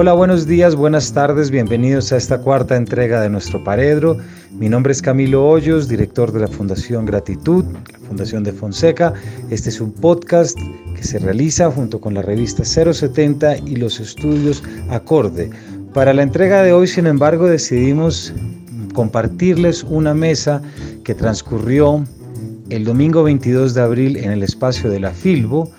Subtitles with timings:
[0.00, 4.16] Hola, buenos días, buenas tardes, bienvenidos a esta cuarta entrega de nuestro Paredro.
[4.52, 7.64] Mi nombre es Camilo Hoyos, director de la Fundación Gratitud,
[8.06, 9.12] Fundación de Fonseca.
[9.50, 10.56] Este es un podcast
[10.94, 15.50] que se realiza junto con la revista 070 y los estudios Acorde.
[15.92, 18.32] Para la entrega de hoy, sin embargo, decidimos
[18.94, 20.62] compartirles una mesa
[21.02, 22.04] que transcurrió
[22.70, 25.70] el domingo 22 de abril en el espacio de la Filbo,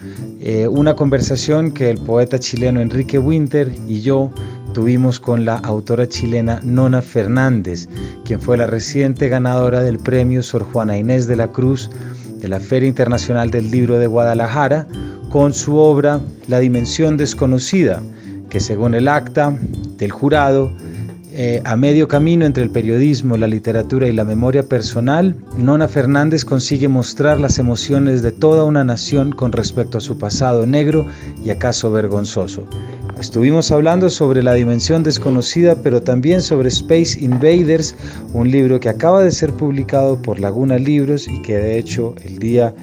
[0.41, 4.31] eh, una conversación que el poeta chileno Enrique Winter y yo
[4.73, 7.87] tuvimos con la autora chilena Nona Fernández,
[8.25, 11.89] quien fue la reciente ganadora del premio Sor Juana Inés de la Cruz
[12.37, 14.87] de la Feria Internacional del Libro de Guadalajara,
[15.29, 18.01] con su obra La Dimensión Desconocida,
[18.49, 19.55] que según el acta
[19.97, 20.71] del jurado
[21.41, 26.43] eh, a medio camino entre el periodismo, la literatura y la memoria personal, Nona Fernández
[26.43, 31.05] consigue mostrar las emociones de toda una nación con respecto a su pasado negro
[31.41, 32.67] y acaso vergonzoso.
[33.21, 37.95] Estuvimos hablando sobre la dimensión desconocida, pero también sobre Space Invaders,
[38.33, 42.37] un libro que acaba de ser publicado por Laguna Libros y que de hecho el
[42.39, 42.75] día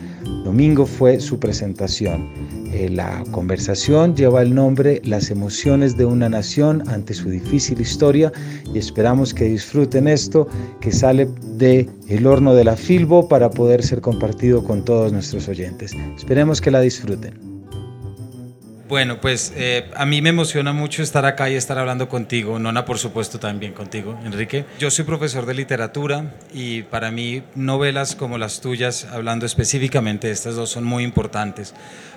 [0.44, 2.55] domingo fue su presentación.
[2.76, 8.30] Eh, la conversación lleva el nombre Las emociones de una nación ante su difícil historia
[8.74, 10.46] y esperamos que disfruten esto
[10.78, 15.48] que sale de el horno de la Filbo para poder ser compartido con todos nuestros
[15.48, 15.92] oyentes.
[16.18, 17.56] Esperemos que la disfruten.
[18.88, 22.84] Bueno, pues eh, a mí me emociona mucho estar acá y estar hablando contigo, Nona
[22.84, 24.64] por supuesto también contigo, Enrique.
[24.78, 30.34] Yo soy profesor de literatura y para mí novelas como las tuyas, hablando específicamente de
[30.34, 31.74] estas dos, son muy importantes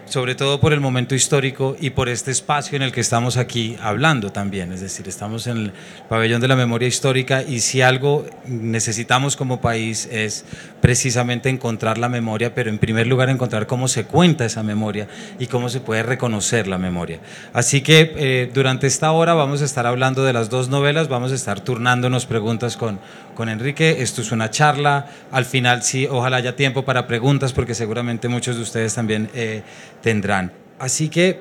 [0.10, 3.78] sobre todo por el momento histórico y por este espacio en el que estamos aquí
[3.80, 4.74] hablando también.
[4.74, 5.74] Es decir, estamos en el
[6.10, 10.46] pabellón de la memoria histórica y si algo necesitamos como país es
[10.82, 15.46] precisamente encontrar la memoria, pero en primer lugar encontrar cómo se cuenta esa memoria y
[15.46, 17.20] cómo se puede reconocer la memoria.
[17.54, 21.32] Así que eh, durante esta hora vamos a estar hablando de las dos novelas, vamos
[21.32, 23.00] a estar turnándonos preguntas con,
[23.36, 23.98] con Enrique.
[24.00, 28.56] Esto es una charla, al final sí, ojalá haya tiempo para preguntas porque seguramente muchos
[28.56, 29.30] de ustedes también...
[29.36, 29.62] Eh,
[30.02, 30.52] tendrán.
[30.78, 31.40] Así que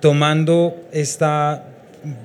[0.00, 1.64] tomando esta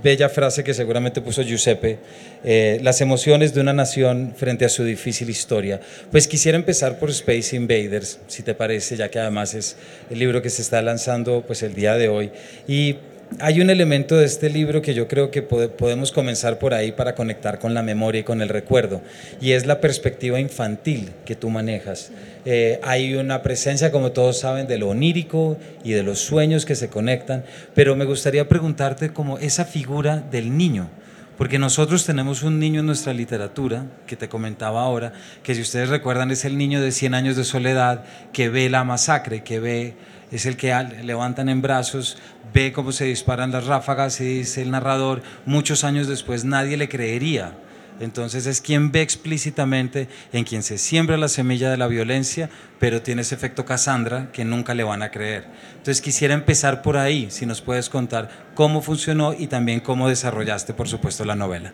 [0.04, 2.00] bella frase que seguramente puso Giuseppe,
[2.44, 5.80] eh, las emociones de una nación frente a su difícil historia.
[6.12, 9.78] Pues quisiera empezar por Space Invaders, si te parece, ya que además es
[10.10, 12.32] el libro que se está lanzando pues el día de hoy.
[12.68, 12.98] Y
[13.40, 17.16] hay un elemento de este libro que yo creo que podemos comenzar por ahí para
[17.16, 19.02] conectar con la memoria y con el recuerdo,
[19.40, 22.12] y es la perspectiva infantil que tú manejas.
[22.46, 26.76] Eh, hay una presencia, como todos saben, de lo onírico y de los sueños que
[26.76, 27.44] se conectan,
[27.76, 30.90] pero me gustaría preguntarte como esa figura del niño,
[31.38, 35.14] porque nosotros tenemos un niño en nuestra literatura, que te comentaba ahora,
[35.44, 38.84] que si ustedes recuerdan es el niño de 100 años de soledad, que ve la
[38.84, 39.94] masacre, que ve
[40.32, 40.74] es el que
[41.04, 42.18] levantan en brazos,
[42.54, 46.88] ve cómo se disparan las ráfagas y dice el narrador, muchos años después nadie le
[46.88, 47.54] creería.
[48.02, 53.02] Entonces es quien ve explícitamente en quien se siembra la semilla de la violencia, pero
[53.02, 55.46] tiene ese efecto Cassandra que nunca le van a creer.
[55.72, 60.74] Entonces quisiera empezar por ahí, si nos puedes contar cómo funcionó y también cómo desarrollaste,
[60.74, 61.72] por supuesto, la novela.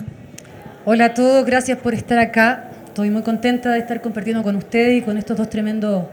[0.86, 2.72] Hola a todos, gracias por estar acá.
[2.86, 6.06] Estoy muy contenta de estar compartiendo con ustedes y con estos dos tremendos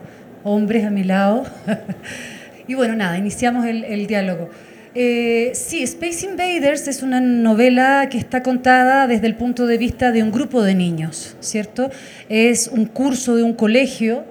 [0.43, 1.45] hombres a mi lado.
[2.69, 4.51] y bueno, nada, iniciamos el, diálogo.
[4.97, 10.13] Eh, sí, Space Invaders es una novela que está contada desde el punto de vista
[10.13, 11.91] de un grupo de niños, ¿cierto?
[12.29, 14.25] Es un curso de un colegio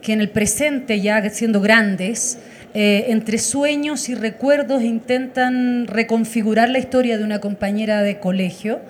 [0.00, 2.38] que en el presente, ya siendo grandes,
[2.72, 8.80] eh, entre sueños y recuerdos intentan reconfigurar la historia de una compañera de colegio,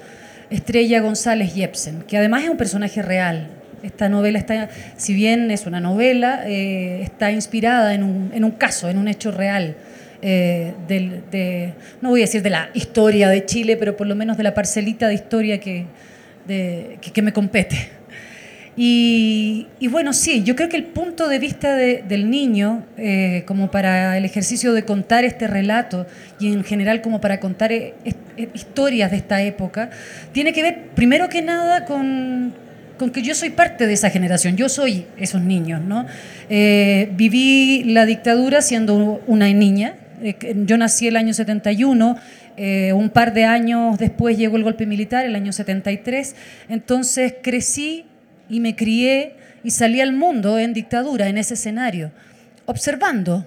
[0.50, 3.48] Estrella González Jepsen, que además es un personaje real,
[3.82, 8.52] esta novela está, si bien es una novela, eh, está inspirada en un, en un,
[8.52, 9.76] caso, en un hecho real.
[10.28, 14.36] Eh, de, no voy a decir de la historia de Chile, pero por lo menos
[14.36, 15.86] de la parcelita de historia que,
[16.48, 17.90] que, me compete.
[18.76, 24.18] Y, bueno, sí, yo creo que el punto de vista del niño, eh, como para
[24.18, 26.08] el ejercicio de contar este relato
[26.40, 27.70] y en general como para contar
[28.52, 29.90] historias de esta época,
[30.32, 32.52] tiene que ver primero que nada con,
[32.98, 36.04] con que yo soy parte de esa generación, yo soy esos niños, ¿no?
[36.50, 40.05] Eh, viví la dictadura siendo una niña, eh,
[40.64, 42.16] yo nací el año 71,
[42.56, 46.34] eh, un par de años después llegó el golpe militar, el año 73,
[46.68, 48.04] entonces crecí
[48.48, 52.12] y me crié y salí al mundo en dictadura, en ese escenario,
[52.64, 53.46] observando,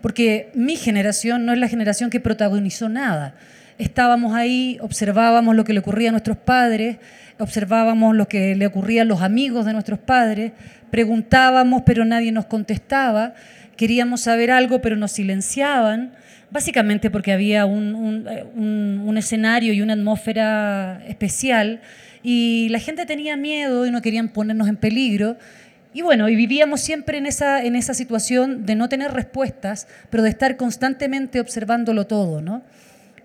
[0.00, 3.34] porque mi generación no es la generación que protagonizó nada.
[3.78, 6.96] Estábamos ahí, observábamos lo que le ocurría a nuestros padres,
[7.38, 10.52] observábamos lo que le ocurría a los amigos de nuestros padres,
[10.90, 13.34] preguntábamos pero nadie nos contestaba,
[13.78, 16.12] queríamos saber algo pero nos silenciaban,
[16.50, 21.80] básicamente porque había un, un, escenario y una atmósfera especial
[22.22, 25.36] y la gente tenía miedo y no querían ponernos en peligro.
[25.94, 30.22] Y bueno, y vivíamos siempre en esa, en esa situación de no tener respuestas, pero
[30.22, 32.62] de estar constantemente observándolo todo, ¿no?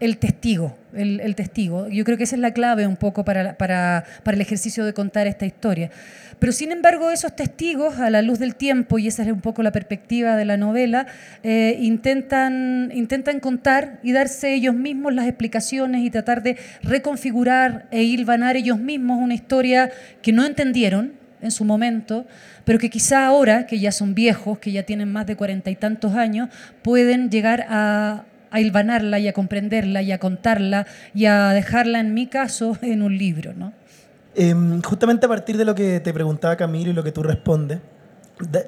[0.04, 1.88] El testigo, el, testigo.
[1.88, 4.94] Yo creo que esa es la clave un poco para, para, para, el ejercicio de
[4.94, 5.92] contar esta historia.
[6.40, 9.64] Pero sin embargo, esos testigos, a la luz del tiempo, y esa es un poco
[9.64, 11.08] la perspectiva de la novela,
[11.42, 18.04] eh, intentan, intentan contar y darse ellos mismos las explicaciones y tratar de reconfigurar e
[18.04, 19.90] hilvanar ellos mismos una historia
[20.22, 22.26] que no entendieron en su momento,
[22.66, 25.78] pero que quizá ahora, que ya son viejos, que ya tienen más de cuarenta y
[25.78, 26.50] tantos años,
[26.82, 32.14] pueden llegar a, a hilvanarla y a comprenderla y a contarla y a dejarla, en
[32.14, 33.54] mi caso, en un libro.
[33.54, 33.74] ¿no?
[34.36, 37.80] Em, justamente a partir de lo que te preguntaba Camilo y lo que tú respondes,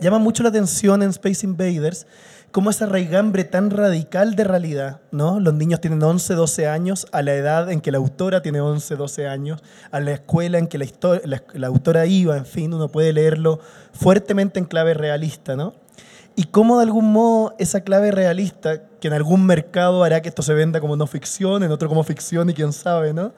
[0.01, 2.05] llama mucho la atención en Space Invaders
[2.51, 5.41] cómo esa raigambre tan radical de realidad, ¿no?
[5.41, 8.95] Los niños tienen 11, 12 años a la edad en que la autora tiene 11,
[8.95, 9.61] 12 años,
[9.91, 10.85] a la escuela en que la,
[11.25, 13.59] la, la autora iba, en fin, uno puede leerlo
[13.91, 15.73] fuertemente en clave realista, ¿no?
[16.35, 20.41] Y cómo de algún modo esa clave realista, que en algún mercado hará que esto
[20.41, 23.33] se venda como no ficción, en otro como ficción y quién sabe, ¿no?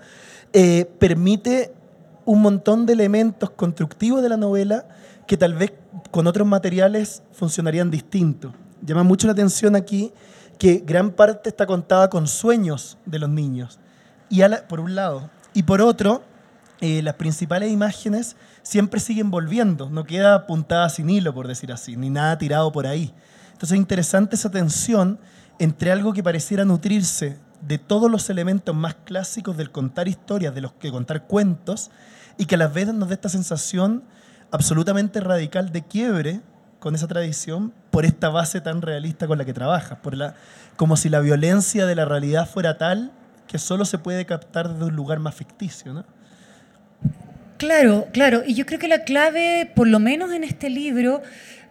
[0.53, 1.73] Eh, permite
[2.25, 4.87] un montón de elementos constructivos de la novela
[5.27, 5.73] que tal vez
[6.11, 8.53] con otros materiales funcionarían distintos.
[8.81, 10.11] Llama mucho la atención aquí
[10.57, 13.79] que gran parte está contada con sueños de los niños,
[14.29, 15.29] y por un lado.
[15.53, 16.23] Y por otro,
[16.81, 18.35] eh, las principales imágenes
[18.67, 22.85] siempre siguen volviendo, no queda apuntada sin hilo, por decir así, ni nada tirado por
[22.85, 23.13] ahí.
[23.53, 25.19] Entonces es interesante esa tensión
[25.57, 30.59] entre algo que pareciera nutrirse de todos los elementos más clásicos del contar historias, de
[30.59, 31.91] los que contar cuentos,
[32.37, 34.03] y que a las veces nos da esta sensación
[34.51, 36.41] absolutamente radical de quiebre
[36.79, 39.97] con esa tradición por esta base tan realista con la que trabajas,
[40.75, 43.13] como si la violencia de la realidad fuera tal
[43.47, 45.93] que solo se puede captar desde un lugar más ficticio.
[45.93, 46.16] ¿no?
[47.57, 48.43] Claro, claro.
[48.45, 51.23] Y yo creo que la clave, por lo menos en este libro,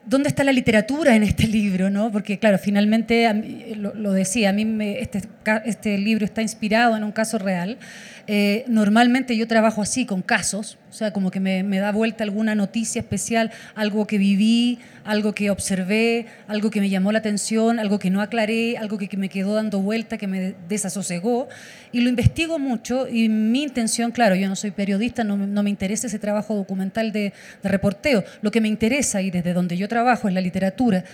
[0.05, 1.91] ¿dónde está la literatura en este libro?
[1.91, 2.11] ¿no?
[2.11, 3.33] Porque, claro, finalmente,
[3.77, 4.67] lo, decía, a mí
[4.99, 5.23] este,
[5.65, 7.79] este libro está inspirado en un caso real.
[8.29, 12.57] Eh, normalmente yo trabajo así, con casos, o sea, como que me, da vuelta alguna
[12.57, 18.01] noticia especial, algo que viví, algo que observé, algo que me llamó la atención, algo
[18.01, 21.49] que no aclaré, algo que, me quedó dando vuelta, que me desasosegó,
[21.93, 26.09] y lo investigo mucho, y mi intención, claro, yo no soy periodista, no, me interesa
[26.09, 27.33] ese trabajo documental de,
[27.63, 31.05] de reporteo, lo que me interesa y desde donde yo trabajo es la literatura.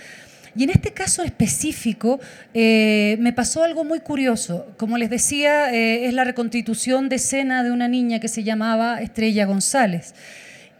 [0.55, 2.19] Y en este caso específico
[2.53, 4.67] eh, me pasó algo muy curioso.
[4.77, 9.01] Como les decía, eh, es la reconstitución de escena de una niña que se llamaba
[9.01, 10.13] Estrella González,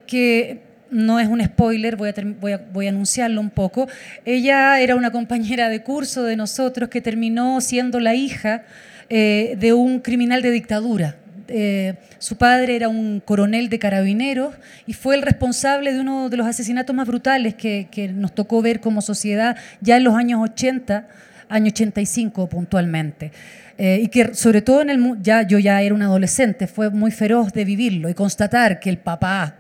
[0.06, 0.62] que
[0.92, 3.88] no es un spoiler, voy a, voy, a, anunciarlo un poco.
[4.26, 8.64] Ella era una compañera de curso de nosotros que terminó siendo la hija
[9.10, 11.16] eh, de un criminal de dictadura.
[11.56, 14.56] Eh, su padre era un coronel de carabineros
[14.88, 18.80] y fue el responsable de uno de los asesinatos más brutales que, nos tocó ver
[18.80, 21.08] como sociedad ya en los años 80,
[21.50, 23.32] año 85 puntualmente.
[23.78, 27.12] Eh, y que sobre todo en el ya yo ya era un adolescente, fue muy
[27.12, 29.58] feroz de vivirlo y constatar que el papá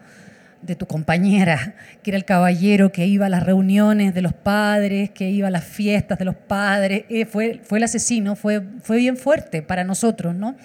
[0.64, 5.12] de tu compañera, que era el caballero que iba a las reuniones de los padres,
[5.12, 8.98] que iba a las fiestas de los padres, eh, fue, fue el asesino, fue, fue
[8.98, 10.56] bien fuerte para nosotros, ¿no?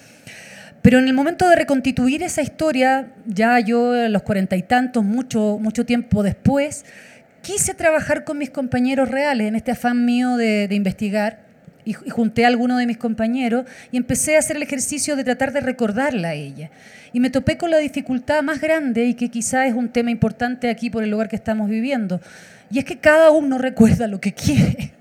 [0.81, 5.57] Pero en el momento de reconstituir esa historia, ya yo los cuarenta y tantos, mucho,
[5.59, 6.85] mucho tiempo después,
[7.41, 11.41] quise trabajar con mis compañeros reales en este afán mío de, investigar
[11.83, 15.51] y, junté a alguno de mis compañeros y empecé a hacer el ejercicio de tratar
[15.51, 16.71] de recordarla a ella.
[17.11, 20.69] Y me topé con la dificultad más grande y que quizá es un tema importante
[20.69, 22.21] aquí por el lugar que estamos viviendo.
[22.71, 24.93] Y es que cada uno recuerda lo que quiere.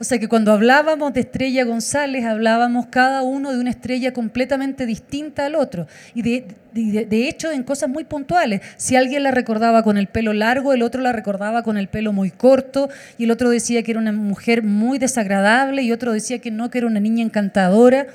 [0.00, 4.86] O sea que cuando hablábamos de Estrella González, hablábamos cada uno de una estrella completamente
[4.86, 5.88] distinta al otro.
[6.14, 8.62] Y de, de, hecho, en cosas muy puntuales.
[8.78, 12.14] Si alguien la recordaba con el pelo largo, el otro la recordaba con el pelo
[12.14, 12.88] muy corto,
[13.18, 16.70] y el otro decía que era una mujer muy desagradable, y otro decía que no,
[16.70, 18.06] que era una niña encantadora.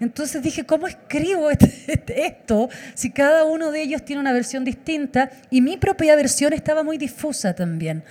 [0.00, 1.50] Entonces dije, ¿cómo escribo
[1.86, 5.30] este, esto si cada uno de ellos tiene una versión distinta?
[5.50, 8.02] Y mi propia versión estaba muy difusa también.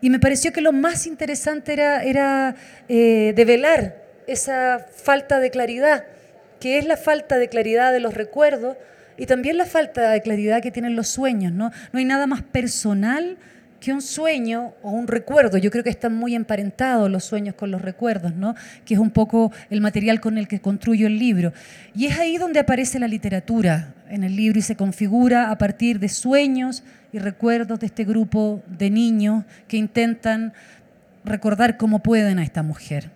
[0.00, 2.54] Y me pareció que lo más interesante era, era
[2.88, 6.04] eh, develar esa falta de claridad,
[6.60, 8.76] que es la falta de claridad de los recuerdos
[9.16, 11.52] y también la falta de claridad que tienen los sueños.
[11.52, 13.36] No, no hay nada más personal
[13.80, 15.58] que un sueño o un recuerdo.
[15.58, 18.54] Yo creo que están muy emparentados los sueños con los recuerdos, ¿no?
[18.84, 21.52] que es un poco el material con el que construyo el libro.
[21.94, 26.00] Y es ahí donde aparece la literatura en el libro y se configura a partir
[26.00, 26.82] de sueños
[27.12, 30.52] y recuerdos de este grupo de niños que intentan
[31.24, 33.10] recordar cómo pueden a esta mujer.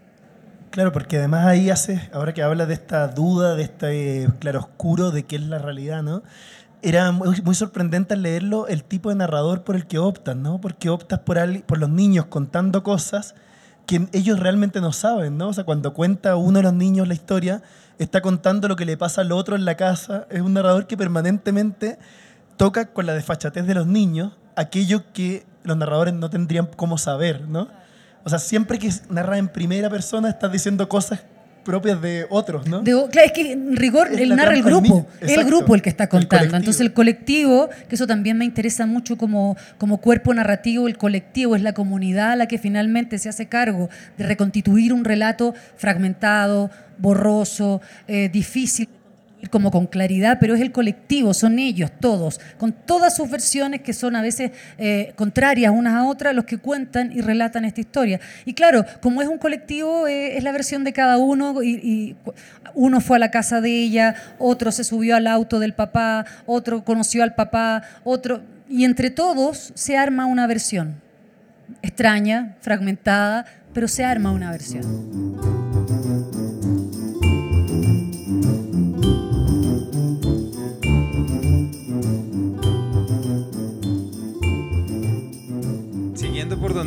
[0.71, 5.25] Claro, porque además ahí hace, ahora que habla de esta duda, de este claroscuro de
[5.25, 6.23] qué es la realidad, ¿no?
[6.83, 10.61] Era muy, sorprendente al leerlo el tipo de narrador por el que optas, ¿no?
[10.61, 13.35] Porque optas por, al- por los niños contando cosas
[13.87, 15.49] que ellos realmente no saben, ¿no?
[15.49, 17.63] O sea, cuando cuenta uno de los niños la historia,
[17.99, 20.27] está contando lo que le pasa al otro en la casa.
[20.31, 21.99] Es un narrador que permanentemente
[22.57, 27.49] toca con la desfachatez de los niños aquello que los narradores no tendrían cómo saber,
[27.49, 27.69] ¿no?
[28.25, 31.25] O sea, siempre que narra en primera persona estás diciendo cosas
[31.65, 32.81] propias de otros, ¿no?
[32.81, 35.83] De- claro, es que en rigor Es él narra el grupo, es el grupo el
[35.83, 36.57] que está contando.
[36.57, 41.57] Entonces el colectivo, que eso también me interesa mucho como, como cuerpo narrativo, el colectivo
[41.57, 43.89] es la comunidad la que finalmente se hace cargo
[44.19, 48.89] de reconstituir un relato fragmentado, borroso, eh, difícil
[49.51, 53.93] como con claridad, pero es el colectivo, son ellos todos, con todas sus versiones que
[53.93, 58.21] son a veces eh, contrarias unas a otras, los que cuentan y relatan esta historia.
[58.45, 62.17] Y claro, como es un colectivo, eh, es la versión de cada uno y,
[62.75, 66.85] uno fue a la casa de ella, otro se subió al auto del papá, otro
[66.85, 68.43] conoció al papá, otro...
[68.69, 70.95] Y entre todos se arma una versión.
[71.83, 73.45] Extraña, fragmentada,
[73.75, 75.62] pero se arma una versión.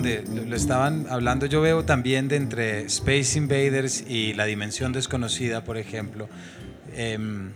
[0.06, 5.64] Lo lo estaban hablando, yo veo también de entre Space Invaders y la Dimensión Desconocida,
[5.64, 6.30] por ejemplo,
[6.96, 7.52] em,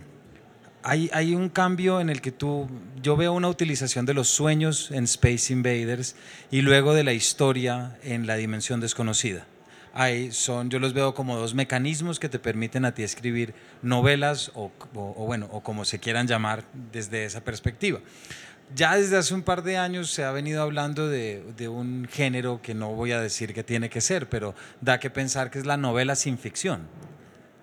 [0.82, 2.68] hay, hay un cambio en el que tú,
[3.00, 6.16] yo veo una utilización de los sueños en Space Invaders
[6.50, 9.46] y luego de la historia en la Dimensión Desconocida.
[9.92, 14.50] Hay, son, yo los veo como dos mecanismos que te permiten a ti escribir novelas
[14.54, 18.00] o, o- o bueno, o como se quieran llamar desde esa perspectiva.
[18.74, 22.74] Ya desde hace un par de años se ha venido hablando de, un género que
[22.74, 25.76] no voy a decir que tiene que ser, pero da que pensar que es la
[25.76, 26.82] novela sin ficción.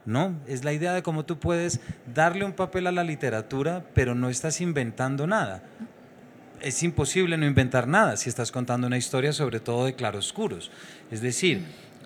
[0.06, 0.40] ¿no?
[0.48, 1.80] Es la idea de cómo tú puedes
[2.14, 5.64] darle un papel a la literatura, pero no estás inventando nada.
[6.62, 10.72] Es imposible no inventar nada si estás contando una historia, sobre todo de claroscuros.
[11.12, 11.66] Es decir,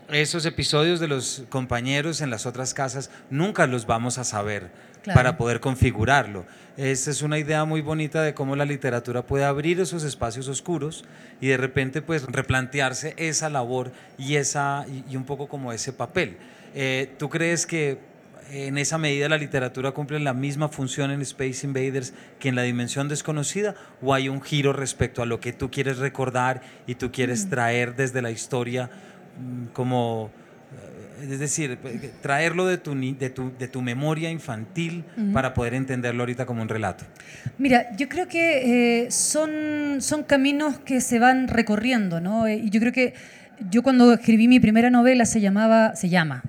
[0.09, 4.71] esos episodios de los compañeros en las otras casas nunca los vamos a saber
[5.03, 5.17] Claro.
[5.17, 6.45] para poder configurarlo.
[6.77, 11.05] Esta es una idea muy bonita de cómo la literatura puede abrir esos espacios oscuros
[11.39, 16.37] y de repente pues replantearse esa labor y, esa, y, un poco como ese papel.
[16.75, 17.97] Eh, ¿Tú crees que
[18.51, 22.63] en esa medida la literatura cumple la misma función en Space Invaders que en la
[22.63, 27.11] dimensión desconocida o hay un giro respecto a lo que tú quieres recordar y tú
[27.11, 28.89] quieres traer desde la historia
[29.39, 30.31] mm, como
[31.21, 31.77] es decir,
[32.21, 36.69] traerlo de tu, de tu, de tu memoria infantil para poder entenderlo ahorita como un
[36.69, 37.05] relato.
[37.57, 42.47] Mira, yo creo que eh, son, son caminos que se van recorriendo, ¿no?
[42.47, 43.13] Eh, Y yo creo que
[43.69, 46.43] yo cuando escribí mi primera novela se llamaba, se llama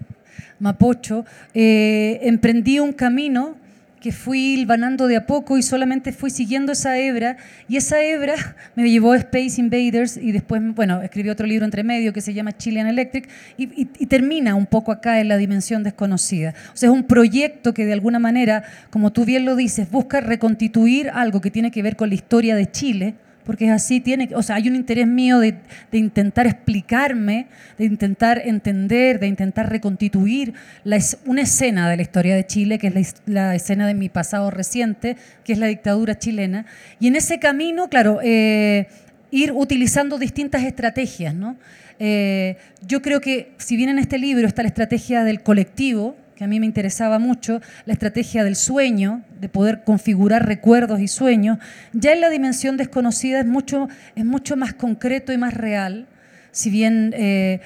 [0.59, 1.25] Mapocho,
[1.55, 3.57] eh, emprendí un camino
[4.03, 7.37] que fui hilvanando de a poco y solamente fui siguiendo esa hebra
[7.69, 8.35] y esa hebra
[8.75, 12.35] me llevó a Space Invaders y después, bueno, escribí otro libro entre medio que se
[12.35, 16.53] llama Chilean Electric y, y- y termina un poco acá en la dimensión desconocida.
[16.75, 20.21] O sea, es un proyecto que de alguna manera, como tú bien lo dices, busca
[20.21, 23.15] reconstituir algo que tiene que ver con la historia de Chile,
[23.45, 25.57] porque es así, tiene, o sea, hay un interés mío de,
[25.91, 27.47] de intentar explicarme,
[27.79, 32.79] de intentar entender, de intentar reconstituir la es- una escena de la historia de Chile,
[32.79, 36.67] que es la, la escena de mi pasado reciente, que es la dictadura chilena.
[37.01, 38.87] Y en ese camino, claro, eh,
[39.31, 41.57] ir utilizando distintas estrategias, ¿no?
[41.99, 42.57] Eh,
[42.87, 46.47] yo creo que si bien en este libro está la estrategia del colectivo, que a
[46.47, 51.59] mí me interesaba mucho, la estrategia del sueño, de poder configurar recuerdos y sueños,
[51.93, 56.07] ya en la dimensión desconocida es mucho, es mucho más concreto y más real,
[56.51, 57.15] si bien...
[57.17, 57.61] eh,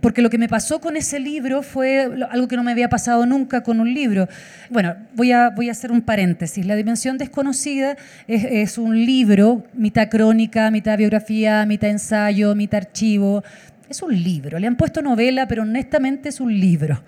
[0.00, 3.26] porque lo que me pasó con ese libro fue algo que no me había pasado
[3.26, 4.28] nunca con un libro.
[4.70, 6.64] Bueno, voy a, voy a hacer un paréntesis.
[6.64, 7.96] La Dimensión Desconocida
[8.28, 13.42] es, es un libro, mitad crónica, mitad biografía, mitad ensayo, mitad archivo.
[13.88, 14.58] Es un libro.
[14.58, 17.02] Le han puesto novela, pero honestamente es un libro.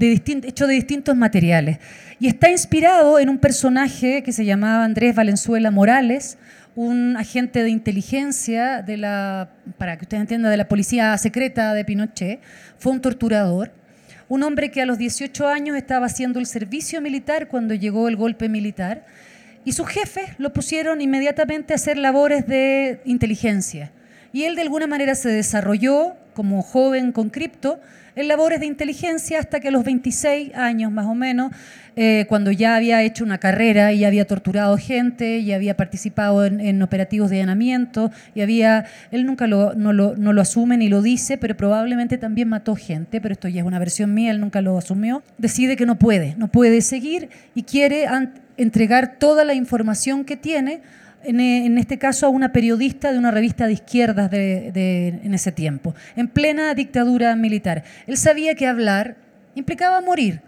[0.00, 1.78] Hecho de distintos materiales.
[2.18, 6.38] Y está inspirado en un personaje que se llamaba Andrés Valenzuela Morales,
[6.74, 11.84] un agente de inteligencia de la, para que ustedes entiendan, de la policía secreta de
[11.84, 12.40] Pinochet,
[12.78, 13.72] fue un torturador,
[14.28, 18.16] un hombre que a los 18 años estaba haciendo el servicio militar cuando llegó el
[18.16, 19.06] golpe militar,
[19.64, 23.92] y sus jefes lo pusieron inmediatamente a hacer labores de inteligencia.
[24.34, 27.78] Y él de alguna manera se desarrolló como joven con cripto
[28.16, 31.52] en labores de inteligencia hasta que a los 26 años más o menos,
[31.94, 36.82] eh, cuando ya había hecho una carrera y había torturado gente y había participado en,
[36.82, 41.56] operativos de allanamiento y había, él nunca lo, no, lo, asume ni lo dice, pero
[41.56, 45.22] probablemente también mató gente, pero esto ya es una versión mía, él nunca lo asumió,
[45.38, 48.06] decide que no puede, no puede seguir y quiere
[48.56, 50.82] entregar toda la información que tiene
[51.24, 55.52] eh, en, este caso a una periodista de una revista de izquierdas de, en ese
[55.52, 57.84] tiempo, en plena dictadura militar.
[58.06, 59.16] Él sabía que hablar
[59.54, 60.40] implicaba morir,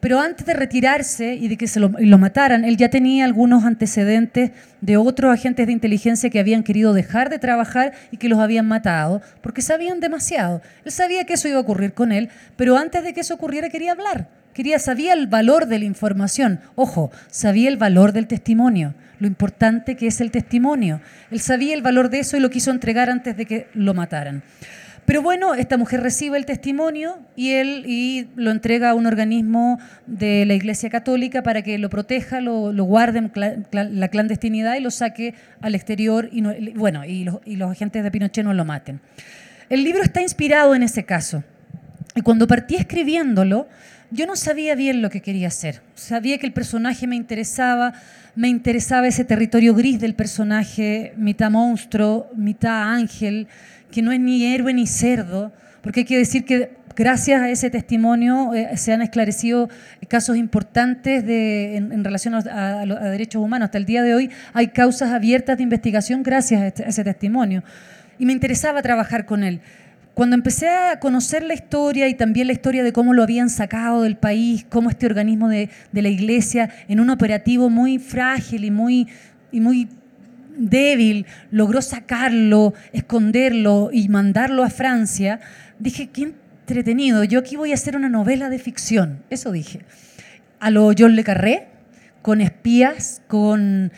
[0.00, 3.64] pero antes de retirarse y de que se lo, lo, mataran, él ya tenía algunos
[3.64, 4.50] antecedentes
[4.80, 8.66] de otros agentes de inteligencia que habían querido dejar de trabajar y que los habían
[8.66, 10.60] matado, porque sabían demasiado.
[10.84, 13.68] Él sabía que eso iba a ocurrir con él, pero antes de que eso ocurriera
[13.68, 18.94] quería hablar, quería, sabía el valor de la información, ojo, sabía el valor del testimonio
[19.22, 21.00] lo importante que es el testimonio.
[21.30, 24.42] Él sabía el valor de eso y lo quiso entregar antes de que lo mataran.
[25.04, 29.78] Pero bueno, esta mujer recibe el testimonio y él y lo entrega a un organismo
[30.06, 34.90] de la Iglesia Católica para que lo proteja, lo, guarde en la clandestinidad y lo
[34.90, 36.42] saque al exterior y,
[36.74, 39.00] bueno, y los, y los agentes de Pinochet no lo maten.
[39.68, 41.44] El libro está inspirado en ese caso.
[42.16, 43.68] Y cuando partí escribiéndolo,
[44.12, 45.80] yo no sabía bien lo que quería hacer.
[45.94, 47.94] Sabía que el personaje me interesaba,
[48.34, 53.48] me interesaba ese territorio gris del personaje, mitad monstruo, mitad ángel,
[53.90, 55.52] que no es ni héroe ni cerdo,
[55.82, 59.68] porque hay que decir que gracias a ese testimonio eh, se han esclarecido
[60.08, 63.66] casos importantes en, relación a, derechos humanos.
[63.66, 67.02] Hasta el día de hoy hay causas abiertas de investigación gracias a, este, a ese
[67.02, 67.64] testimonio.
[68.18, 69.60] Y me interesaba trabajar con él.
[70.14, 74.02] Cuando empecé a conocer la historia y también la historia de cómo lo habían sacado
[74.02, 79.08] del país, cómo este organismo de, la iglesia, en un operativo muy frágil y muy,
[79.50, 79.88] y muy
[80.58, 85.40] débil, logró sacarlo, esconderlo y mandarlo a Francia,
[85.78, 89.80] dije, qué entretenido, yo aquí voy a hacer una novela de ficción, eso dije.
[90.60, 91.68] A lo John Le Carré,
[92.20, 93.92] con espías, con,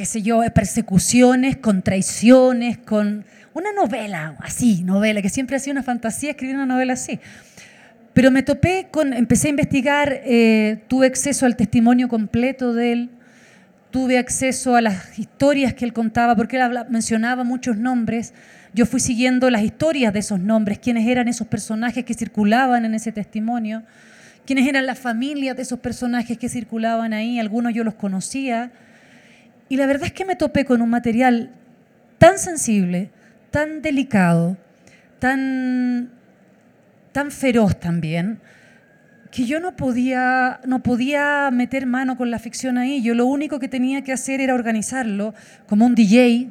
[0.00, 5.72] qué sé yo, persecuciones, con traiciones, con una novela, así, novela, que siempre ha sido
[5.72, 7.20] una fantasía escribir una novela así.
[8.14, 13.10] Pero me topé con, empecé a investigar, eh, tuve acceso al testimonio completo de él,
[13.90, 18.32] tuve acceso a las historias que él contaba, porque él mencionaba muchos nombres.
[18.72, 22.94] Yo fui siguiendo las historias de esos nombres, quiénes eran esos personajes que circulaban en
[22.94, 23.82] ese testimonio,
[24.46, 28.72] quiénes eran las familias de esos personajes que circulaban ahí, algunos yo los conocía.
[29.70, 31.52] Y la verdad es que me topé con un material
[32.18, 33.08] tan sensible,
[33.52, 34.56] tan delicado,
[35.20, 36.10] tan,
[37.12, 38.40] tan feroz también,
[39.30, 43.00] que yo no podía, no podía meter mano con la ficción ahí.
[43.00, 45.34] Yo lo único que tenía que hacer era organizarlo
[45.68, 46.48] como un DJ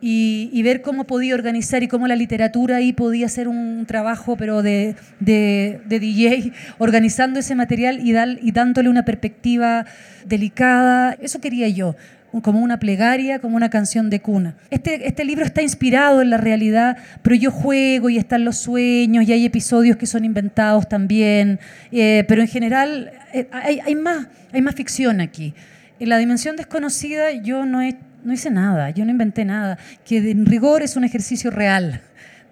[0.00, 4.62] y, ver cómo podía organizar y cómo la literatura ahí podía hacer un trabajo, pero
[4.62, 9.84] de, de, DJ, organizando ese material y dándole una perspectiva
[10.24, 11.16] delicada.
[11.20, 11.96] Eso quería yo
[12.40, 14.54] como una plegaria, como una canción de cuna.
[14.70, 19.28] Este, este libro está inspirado en la realidad, pero yo juego y están los sueños
[19.28, 24.28] y hay episodios que son inventados también, eh, pero en general eh, hay, hay, más,
[24.52, 25.54] hay más ficción aquí.
[26.00, 27.80] En la dimensión desconocida yo no,
[28.24, 32.00] no hice nada, yo no inventé nada, que en rigor es un ejercicio real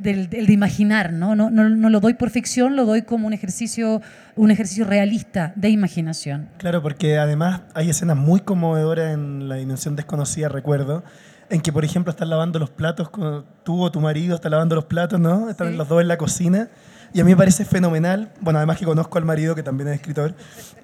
[0.00, 1.34] del, de imaginar, ¿no?
[1.34, 1.68] No, ¿no?
[1.68, 4.00] no, lo doy por ficción, lo doy como un ejercicio,
[4.34, 6.48] un ejercicio realista de imaginación.
[6.58, 11.04] Claro, porque además hay escenas muy conmovedoras en la dimensión desconocida, recuerdo,
[11.50, 14.74] en que, por ejemplo, estás lavando los platos, con, tú o tu marido están lavando
[14.74, 15.50] los platos, ¿no?
[15.50, 16.68] Están los dos en la cocina.
[17.12, 19.96] Y a mí me parece fenomenal, bueno, además que conozco al marido, que también es
[19.96, 20.34] escritor,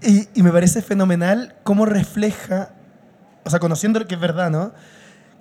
[0.03, 2.71] y, y me parece fenomenal cómo refleja,
[3.45, 4.73] o sea, conociendo que es verdad, ¿no?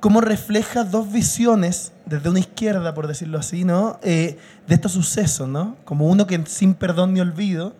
[0.05, 3.99] Cómo refleja dos visiones desde una izquierda, por decirlo así, ¿no?
[4.03, 4.37] Eh,
[4.67, 5.77] de estos sucesos, ¿no?
[5.83, 7.73] Como uno que sin perdón ni olvido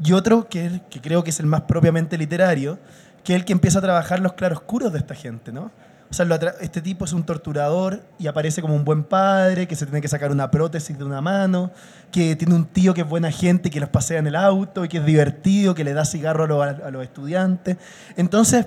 [0.00, 2.78] y otro que, que creo que es el más propiamente literario,
[3.24, 5.72] que es el que empieza a trabajar los claroscuros de esta gente, ¿no?
[6.08, 6.24] O sea,
[6.60, 10.06] este tipo es un torturador y aparece como un buen padre, que se tiene que
[10.06, 11.72] sacar una prótesis de una mano,
[12.12, 14.88] que tiene un tío que es buena gente, que los pasea en el auto y
[14.88, 17.78] que es divertido, que le da cigarro a, a los estudiantes.
[18.16, 18.66] Entonces,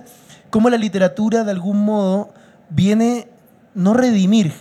[0.50, 2.34] cómo la literatura de algún modo
[2.70, 3.28] viene
[3.74, 4.54] no redimir,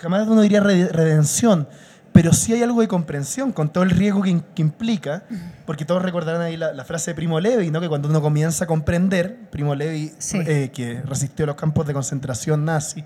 [0.00, 1.68] jamás uno diría redención,
[2.12, 5.24] pero sí hay algo de comprensión con todo el riesgo que, implica,
[5.66, 7.80] porque todos recordarán ahí la, frase de Primo Levi, ¿no?
[7.80, 11.92] que cuando uno comienza a comprender, Primo Levi, eh, que resistió a los campos de
[11.92, 13.04] concentración nazi,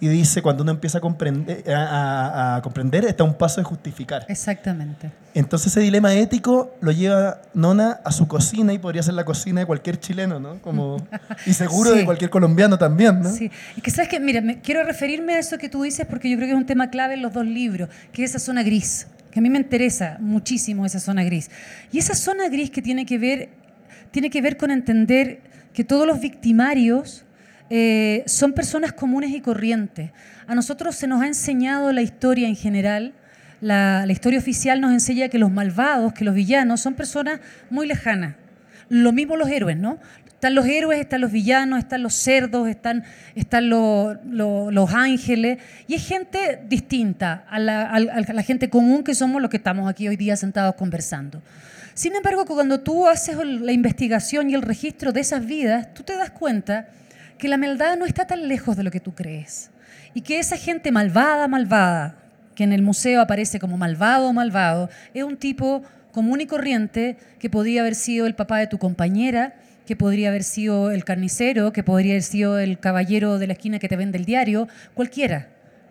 [0.00, 4.24] y dice, cuando uno empieza a comprender, a, comprender, está un paso de justificar.
[4.28, 5.10] Exactamente.
[5.34, 9.60] Entonces ese dilema ético lo lleva Nona a su cocina y podría ser la cocina
[9.60, 10.58] de cualquier chileno, ¿no?
[10.62, 10.96] Como,
[11.46, 13.30] y seguro de cualquier colombiano también, ¿no?
[13.30, 13.50] Sí.
[13.76, 16.48] Y que sabes que, mira, quiero referirme a eso que tú dices porque yo creo
[16.48, 19.38] que es un tema clave en los dos libros, que es esa zona gris que
[19.38, 21.50] a mí me interesa muchísimo esa zona gris.
[21.92, 23.48] Y esa zona gris que tiene que ver,
[24.10, 25.40] tiene que ver con entender
[25.72, 27.24] que todos los victimarios
[27.70, 30.10] eh, son personas comunes y corrientes.
[30.46, 33.14] A nosotros se nos ha enseñado la historia en general,
[33.60, 37.86] la, la historia oficial nos enseña que los malvados, que los villanos son personas muy
[37.86, 38.34] lejanas.
[38.88, 39.98] Lo mismo los héroes, ¿no?
[40.40, 43.04] Están los héroes, están los villanos, están los cerdos, están,
[43.34, 45.58] están los, los, ángeles.
[45.86, 49.88] Y es gente distinta a la, a la, gente común que somos los que estamos
[49.88, 51.42] aquí hoy día sentados conversando.
[51.92, 56.16] Sin embargo, cuando tú haces la investigación y el registro de esas vidas, tú te
[56.16, 56.88] das cuenta
[57.40, 59.70] que la maldad no está tan lejos de lo que tú crees.
[60.12, 62.16] Y que esa gente malvada, malvada,
[62.54, 67.48] que en el museo aparece como malvado malvado, es un tipo común y corriente que
[67.48, 69.54] podría haber sido el papá de tu compañera,
[69.86, 73.78] que podría haber sido el carnicero, que podría haber sido el caballero de la esquina
[73.78, 75.48] que te vende el diario, cualquiera,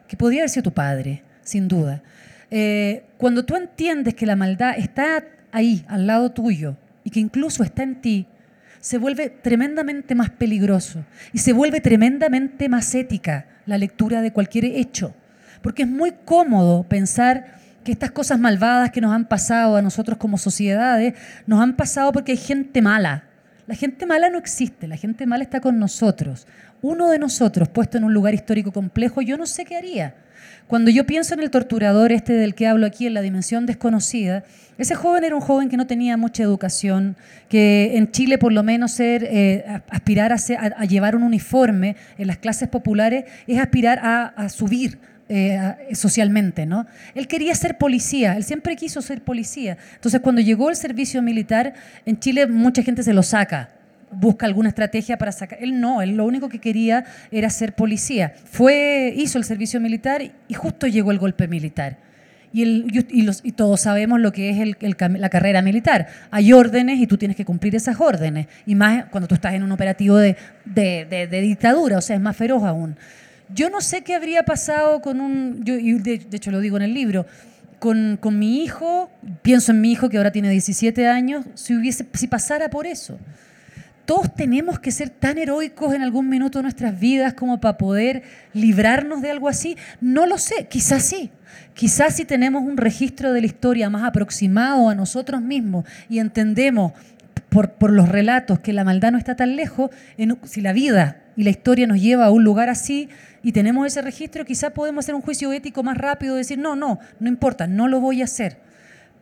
[0.07, 2.03] que podría haber sido tu padre, sin duda.
[2.51, 7.63] Eh, cuando tú entiendes que la maldad está ahí, al lado tuyo, y que incluso
[7.63, 8.27] está en ti,
[8.79, 14.65] se vuelve tremendamente más peligroso y se vuelve tremendamente más ética la lectura de cualquier
[14.65, 15.13] hecho.
[15.61, 20.17] Porque es muy cómodo pensar que estas cosas malvadas que nos han pasado a nosotros
[20.17, 21.13] como sociedades,
[21.45, 23.25] nos han pasado porque hay gente mala,
[23.67, 26.47] la gente mala no existe, la gente mala está con nosotros.
[26.81, 30.15] Uno de nosotros, puesto en un lugar histórico complejo, yo no sé qué haría.
[30.67, 34.43] Cuando yo pienso en el torturador este del que hablo aquí, en la dimensión desconocida,
[34.77, 37.17] ese joven era un joven que no tenía mucha educación,
[37.49, 42.37] que en Chile por lo menos ser, eh, aspirar a, llevar un uniforme en las
[42.37, 44.99] clases populares es aspirar a subir
[45.31, 46.87] eh, socialmente, ¿no?
[47.13, 49.77] Él quería ser policía, él siempre quiso ser policía.
[49.93, 51.75] Entonces, cuando llegó el servicio militar,
[52.07, 53.69] en Chile mucha gente se lo saca,
[54.11, 55.59] busca alguna estrategia para sacar.
[55.61, 58.33] Él no, él lo único que quería era ser policía.
[58.45, 61.97] Fue, hizo el servicio militar y justo llegó el golpe militar.
[62.51, 64.75] Y, y, los, y, todos sabemos lo que es el,
[65.19, 66.07] la carrera militar.
[66.31, 68.47] Hay órdenes y tú tienes que cumplir esas órdenes.
[68.65, 72.15] Y más cuando tú estás en un operativo de, de, de, de dictadura, o sea,
[72.15, 72.95] es más feroz aún.
[73.53, 76.93] Yo no sé qué habría pasado con un, yo, de, hecho lo digo en el
[76.93, 77.25] libro,
[77.79, 79.09] con, con, mi hijo,
[79.41, 83.17] pienso en mi hijo que ahora tiene 17 años, si, hubiese, si pasara por eso.
[84.09, 88.23] Todos tenemos que ser tan heroicos en algún minuto de nuestras vidas como para poder
[88.53, 89.77] librarnos de algo así.
[90.01, 91.29] No lo sé, quizás sí.
[91.75, 96.93] Quizás si tenemos un registro de la historia más aproximado a nosotros mismos y entendemos
[97.49, 99.91] por, por los relatos que la maldad no está tan lejos,
[100.43, 103.09] si la vida y la historia nos lleva a un lugar así,
[103.43, 106.97] y tenemos ese registro, quizá podemos hacer un juicio ético más rápido, decir, no, no,
[107.19, 108.57] no importa, no lo voy a hacer.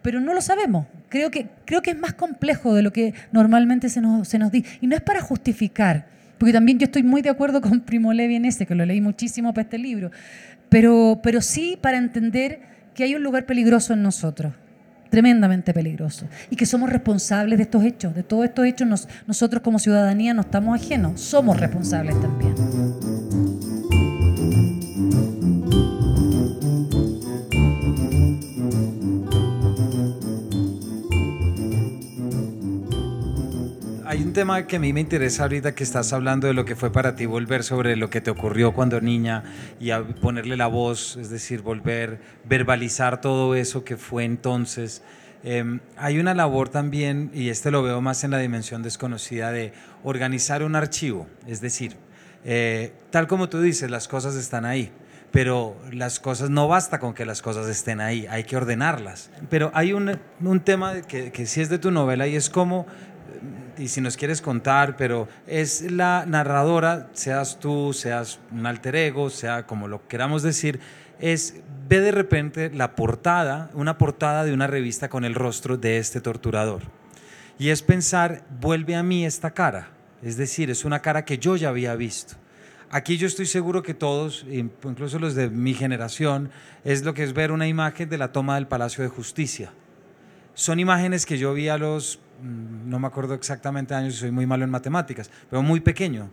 [0.01, 0.86] Pero no lo sabemos.
[1.10, 4.51] Creo que, creo que es más complejo de lo que normalmente se nos, se nos
[4.51, 4.77] dice.
[4.81, 6.07] Y no es para justificar,
[6.38, 9.01] porque también yo estoy muy de acuerdo con Primo Levi en ese, que lo leí
[9.01, 10.12] muchísimo para este libro,
[10.69, 12.60] pero, pero sí para entender
[12.93, 14.53] que hay un lugar peligroso en nosotros
[15.10, 19.79] tremendamente peligroso y que somos responsables de estos hechos, de todos estos hechos nosotros como
[19.79, 22.53] ciudadanía no estamos ajenos, somos responsables también.
[34.17, 36.75] Hay un tema que a mí me interesa ahorita que estás hablando de lo que
[36.75, 39.43] fue para ti volver sobre lo que te ocurrió cuando niña
[39.80, 45.03] y ponerle la voz, es decir, volver, verbalizar todo eso que fue entonces.
[45.43, 49.71] Em, hay una labor también, y este lo veo más en la dimensión desconocida, de
[50.03, 51.95] organizar un archivo, es decir,
[52.43, 54.91] eh, tal como tú dices, las cosas están ahí
[55.30, 59.30] pero las cosas no basta con que las cosas estén ahí, hay que ordenarlas.
[59.49, 62.88] Pero hay un, un tema que, que sí es de tu novela y es como
[63.77, 69.29] y si nos quieres contar, pero es la narradora, seas tú, seas un alter ego,
[69.29, 70.79] sea como lo queramos decir,
[71.19, 75.97] es ve de repente la portada, una portada de una revista con el rostro de
[75.97, 76.81] este torturador.
[77.59, 79.89] Y es pensar, vuelve a mí esta cara,
[80.21, 82.35] es decir, es una cara que yo ya había visto.
[82.89, 86.51] Aquí yo estoy seguro que todos, incluso los de mi generación,
[86.85, 89.73] es lo que es ver una imagen de la toma del Palacio de Justicia.
[90.53, 94.63] Son imágenes que yo vi a los no me acuerdo exactamente años, soy muy malo
[94.63, 96.30] en matemáticas, pero muy pequeño.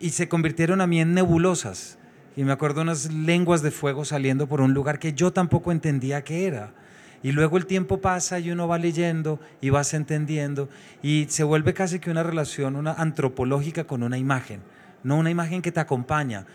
[0.00, 1.98] Y se convirtieron a mí en nebulosas.
[2.36, 6.22] Y me acuerdo unas lenguas de fuego saliendo por un lugar que yo tampoco entendía
[6.22, 6.72] qué era.
[7.22, 10.68] Y luego el tiempo pasa y uno va leyendo y vas entendiendo
[11.02, 14.60] y se vuelve casi que una relación una antropológica con una imagen,
[15.02, 16.46] no una imagen que te acompaña.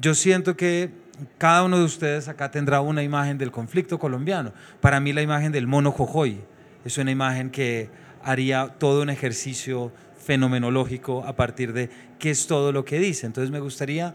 [0.00, 0.92] Yo siento que
[1.38, 4.52] cada uno de ustedes acá tendrá una imagen del conflicto colombiano.
[4.80, 6.40] Para mí la imagen del mono Jojoy
[6.84, 7.90] es una imagen que
[8.24, 13.26] haría todo un ejercicio fenomenológico a partir de qué es todo lo que dice.
[13.26, 14.14] Entonces me gustaría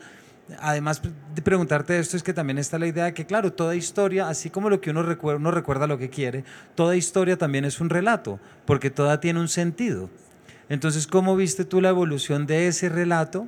[0.59, 1.01] además
[1.35, 4.49] de preguntarte esto es que también está la idea de que, claro, toda historia, así
[4.49, 6.43] como lo que uno recuerda, recuerda lo que quiere,
[6.75, 10.09] toda historia también es un relato, porque toda tiene un sentido.
[10.69, 13.47] Entonces, ¿cómo viste tú la evolución de ese relato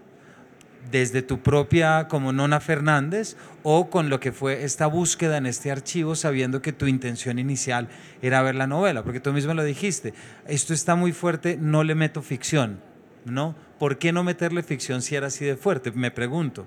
[0.90, 5.72] desde tu propia, como Nona Fernández, o con lo que fue esta búsqueda en este
[5.72, 7.88] archivo, sabiendo que tu intención inicial
[8.22, 9.04] era ver la novela?
[9.04, 10.14] Porque tú mismo lo dijiste,
[10.48, 12.80] esto está muy fuerte, no le meto ficción,
[13.26, 13.56] ¿no?
[13.78, 15.92] ¿Por qué no meterle ficción si era así de fuerte?
[15.92, 16.66] Me pregunto.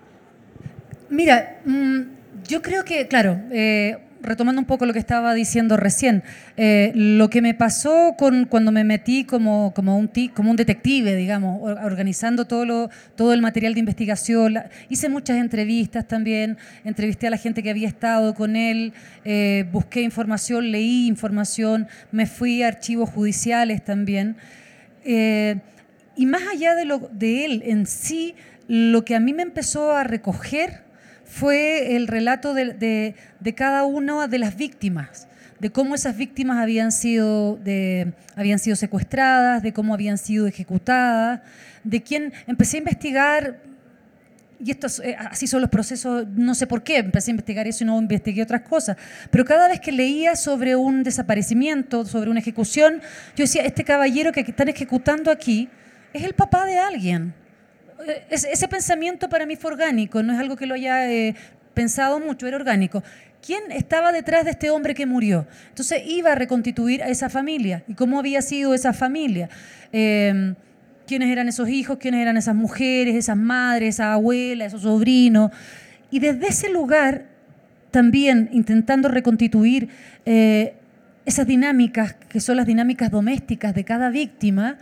[1.10, 2.00] Mira, mm,
[2.48, 6.22] yo creo que, claro, eh, retomando un poco lo que estaba diciendo recién,
[6.56, 11.14] eh, lo que me pasó con, cuando me metí como, como, un, como un detective,
[11.14, 14.58] digamos, organizando todo, lo, todo el material de investigación,
[14.88, 18.92] hice muchas entrevistas también, entrevisté a la gente que había estado con él,
[19.24, 24.36] eh, busqué información, leí información, me fui a archivos judiciales también.
[25.04, 28.34] y más allá de, lo, de él en sí,
[28.68, 30.83] lo que a mí me empezó a recoger
[31.24, 33.14] fue el relato de,
[33.56, 35.28] cada una de las víctimas,
[35.60, 37.58] de cómo esas víctimas habían sido,
[38.36, 41.40] habían sido secuestradas, de cómo habían sido ejecutadas,
[41.82, 43.60] de quién empecé a investigar,
[44.64, 47.84] y esto eh, así son los procesos, no sé por qué, empecé a investigar eso
[47.84, 48.96] y no investigué otras cosas,
[49.30, 53.00] pero cada vez que leía sobre un desaparecimiento, sobre una ejecución,
[53.36, 55.68] yo decía, este caballero que están ejecutando aquí
[56.12, 57.34] es el papá de alguien
[58.30, 61.34] ese pensamiento para mí fue orgánico, no es algo que lo haya eh,
[61.74, 63.02] pensado mucho, era orgánico.
[63.44, 65.46] ¿Quién estaba detrás de este hombre que murió?
[65.68, 67.84] Entonces iba a reconstituir a esa familia.
[67.86, 69.50] ¿Y cómo había sido esa familia?
[69.92, 70.54] Em,
[71.06, 71.98] ¿Quiénes eran esos hijos?
[71.98, 75.50] ¿Quiénes eran esas mujeres, esas madres, esas abuelas, esos sobrinos?
[76.10, 77.26] Y desde ese lugar,
[77.90, 79.90] también intentando reconstituir
[80.24, 80.74] eh,
[81.26, 84.78] esas dinámicas, que son las dinámicas domésticas de cada víctima,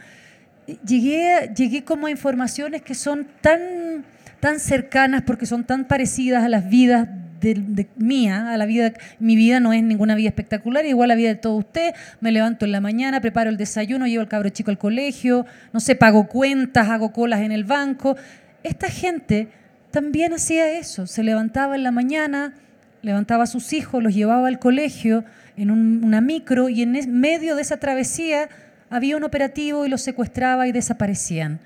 [0.85, 4.05] llegué, llegué como a informaciones que son tan,
[4.41, 7.09] tan cercanas porque son tan parecidas a las vidas
[7.41, 11.31] de, mía, a la vida, mi vida no es ninguna vida espectacular, igual la vida
[11.31, 14.71] de todos ustedes, me levanto en la mañana, preparo el desayuno, llevo al cabro chico
[14.71, 18.17] al colegio, no sé, pago cuentas, hago colas en el banco.
[18.63, 19.49] Esta gente
[19.91, 22.55] también hacía eso, se levantaba en la mañana,
[23.03, 25.25] levantaba a sus hijos, los llevaba al colegio
[25.57, 28.49] en una micro y en medio de esa travesía
[28.93, 31.59] había un operativo y los secuestraba y desaparecían.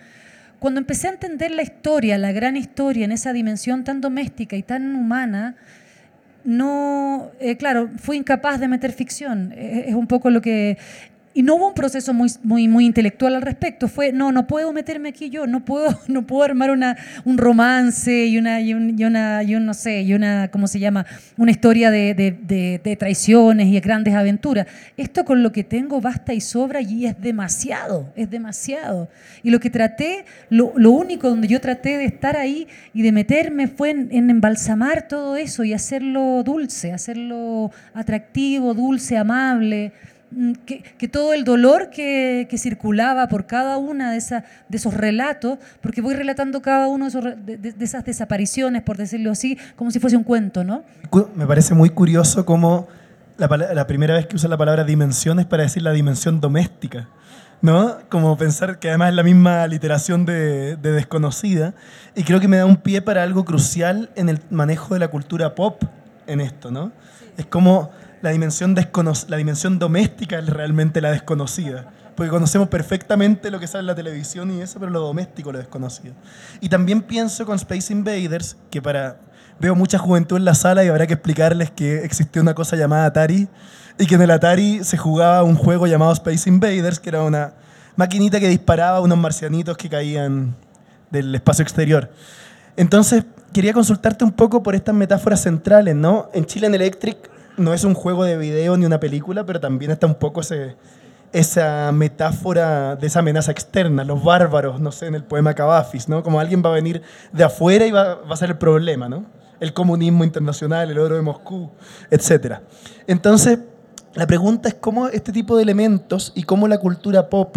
[0.59, 4.63] Cuando empecé a entender la historia, la gran historia en esa dimensión tan doméstica y
[4.63, 5.57] tan humana,
[6.45, 9.53] no, eh, claro, fui incapaz de meter ficción.
[9.57, 10.79] Es un poco lo que
[11.37, 13.89] y no hubo un proceso muy, muy, muy intelectual al respecto.
[13.89, 16.97] Fue, no, no puedo meterme aquí yo, no puedo, no puedo armar una,
[17.27, 21.05] un romance y una, y, una, y no sé, una, ¿cómo se llama?
[21.37, 24.67] Una historia de, de, de, traiciones y de grandes aventuras.
[24.97, 29.11] Esto con lo que tengo basta y sobra y es demasiado, es demasiado.
[29.43, 33.13] Y lo que traté, lo, lo único donde yo traté de estar ahí y de
[33.13, 39.93] meterme fue en embalsamar todo eso y hacerlo dulce, hacerlo atractivo, dulce, amable.
[40.39, 44.19] Mm, que, todo el dolor que, circulaba por cada una de,
[44.69, 49.91] de esos relatos, porque voy relatando cada uno de, esas desapariciones, por decirlo así, como
[49.91, 50.83] si fuese un cuento, ¿no?
[51.35, 52.87] Me parece muy curioso cómo
[53.39, 57.09] la, primera vez que usa la palabra dimensión es para decir la dimensión doméstica.
[57.63, 57.97] ¿no?
[58.11, 61.73] Como pensar que además es la misma literación de, de, desconocida.
[62.15, 65.09] Y creo que me da un pie para algo crucial en el manejo de la
[65.09, 65.83] cultura pop
[66.27, 66.93] en esto, ¿no?
[67.39, 67.91] Es como
[68.27, 68.75] la dimensión,
[69.29, 71.93] la dimensión doméstica es realmente la desconocida.
[72.17, 75.59] Porque conocemos perfectamente lo que sale en la televisión y eso, pero lo doméstico lo
[75.59, 76.15] desconocido.
[76.61, 79.21] Y también pienso con Space Invaders, que para
[79.61, 83.07] veo mucha juventud en la sala y habrá que explicarles que existió una cosa llamada
[83.07, 83.49] Atari
[83.97, 87.53] y que en el Atari se jugaba un juego llamado Space Invaders, que era una
[87.95, 90.57] maquinita que disparaba a unos marcianitos que caían
[91.11, 92.11] del espacio exterior.
[92.77, 96.29] Entonces, quería consultarte un poco por estas metáforas centrales, ¿no?
[96.35, 99.91] En Chile en Electric no es un juego de video ni una película, pero también
[99.91, 100.41] está un poco
[101.33, 106.23] esa metáfora de esa amenaza externa, los bárbaros, no sé, en el poema Cavafis, ¿no?
[106.23, 109.25] Como alguien va a venir de afuera y va, va a ser el problema, ¿no?
[109.61, 111.71] El comunismo internacional, el oro de Moscú,
[112.11, 112.59] etc.
[113.07, 113.59] Entonces,
[114.15, 117.57] la pregunta es cómo este tipo de elementos y cómo la cultura pop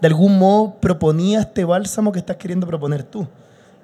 [0.00, 3.28] de algún modo proponía este bálsamo que estás queriendo proponer tú.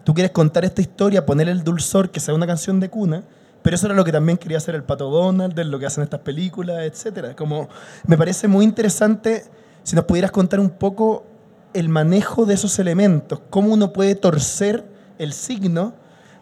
[0.02, 3.22] Tú quieres contar esta historia, poner el dulzor, que sea una canción de cuna,
[3.66, 6.20] pero eso era lo que también quería hacer el Pato Donald, lo que hacen estas
[6.20, 7.34] películas, etc.
[7.34, 7.68] Como,
[8.06, 9.42] me parece muy interesante
[9.82, 11.26] si nos pudieras contar un poco
[11.74, 14.84] el manejo de esos elementos, cómo uno puede torcer
[15.18, 15.96] el signo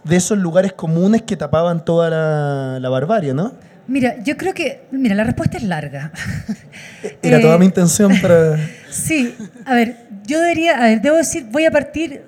[0.04, 3.54] de esos lugares comunes que tapaban toda la, la barbarie, ¿no?
[3.86, 6.12] Mira, yo creo que, mira, la respuesta es larga.
[7.22, 8.58] Era toda mi intención para...
[8.90, 9.34] sí,
[9.64, 12.20] a ver, yo debería, a ver, debo decir, voy a partir,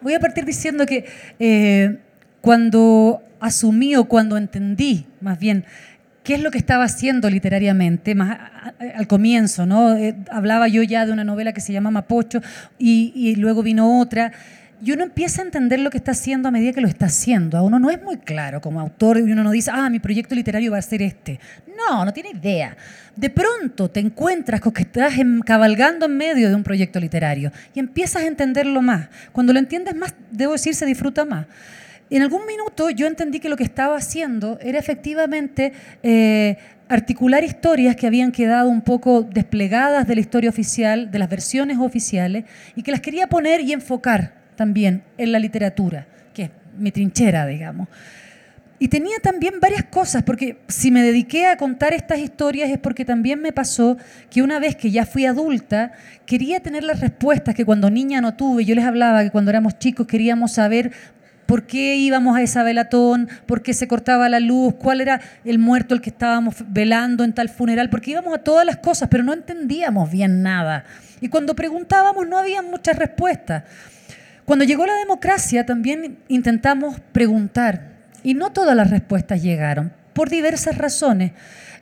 [0.00, 1.06] voy a partir diciendo que
[1.40, 1.98] eh,
[2.40, 5.64] cuando asumí o cuando entendí, más bien,
[6.22, 8.38] qué es lo que estaba haciendo literariamente, más
[8.94, 9.94] al comienzo, ¿no?
[9.94, 12.40] Eh, hablaba yo ya de una novela que se llama Mapocho
[12.78, 14.32] y, y luego vino otra
[14.82, 17.56] y uno empieza a entender lo que está haciendo a medida que lo está haciendo.
[17.56, 20.34] A uno no es muy claro como autor y uno no dice, ah, mi proyecto
[20.34, 21.38] literario va a ser este.
[21.76, 22.76] No, no tiene idea.
[23.16, 27.80] De pronto te encuentras con que estás cabalgando en medio de un proyecto literario y
[27.80, 29.08] empiezas a entenderlo más.
[29.32, 31.46] Cuando lo entiendes más, debo decir, se disfruta más.
[32.10, 37.96] En algún minuto yo entendí que lo que estaba haciendo era efectivamente eh, articular historias
[37.96, 42.44] que habían quedado un poco desplegadas de la historia oficial, de las versiones oficiales,
[42.76, 47.46] y que las quería poner y enfocar también en la literatura, que es mi trinchera,
[47.46, 47.88] digamos.
[48.78, 53.04] Y tenía también varias cosas, porque si me dediqué a contar estas historias es porque
[53.04, 53.96] también me pasó
[54.30, 55.92] que una vez que ya fui adulta,
[56.26, 58.64] quería tener las respuestas que cuando niña no tuve.
[58.64, 60.92] Yo les hablaba que cuando éramos chicos queríamos saber
[61.46, 65.58] por qué íbamos a esa velatón, por qué se cortaba la luz, cuál era el
[65.58, 69.24] muerto el que estábamos velando en tal funeral, porque íbamos a todas las cosas, pero
[69.24, 70.84] no entendíamos bien nada.
[71.20, 73.64] Y cuando preguntábamos no había muchas respuestas.
[74.44, 80.76] Cuando llegó la democracia también intentamos preguntar y no todas las respuestas llegaron, por diversas
[80.78, 81.32] razones.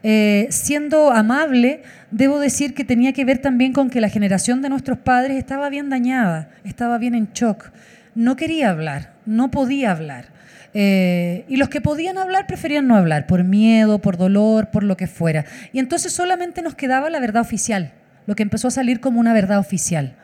[0.05, 4.68] Eh, siendo amable, debo decir que tenía que ver también con que la generación de
[4.68, 7.70] nuestros padres estaba bien dañada, estaba bien en shock.
[8.14, 10.27] No quería hablar, no podía hablar.
[10.75, 14.96] Eh, y los que podían hablar preferían no hablar, por miedo, por dolor, por lo
[14.96, 15.44] que fuera.
[15.72, 17.92] Y entonces solamente nos quedaba la verdad oficial,
[18.27, 20.14] lo que empezó a salir como una verdad oficial.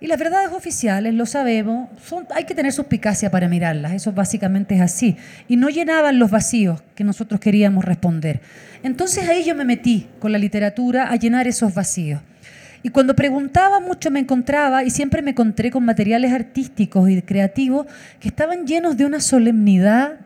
[0.00, 4.74] Y las verdades oficiales, lo sabemos, son, hay que tener suspicacia para mirarlas, eso básicamente
[4.74, 5.16] es así.
[5.48, 8.40] Y no llenaban los vacíos que nosotros queríamos responder.
[8.82, 12.20] Entonces ahí yo me metí con la literatura a llenar esos vacíos.
[12.84, 17.86] Y cuando preguntaba mucho me encontraba, y siempre me encontré con materiales artísticos y creativos
[18.20, 20.20] que estaban llenos de una solemnidad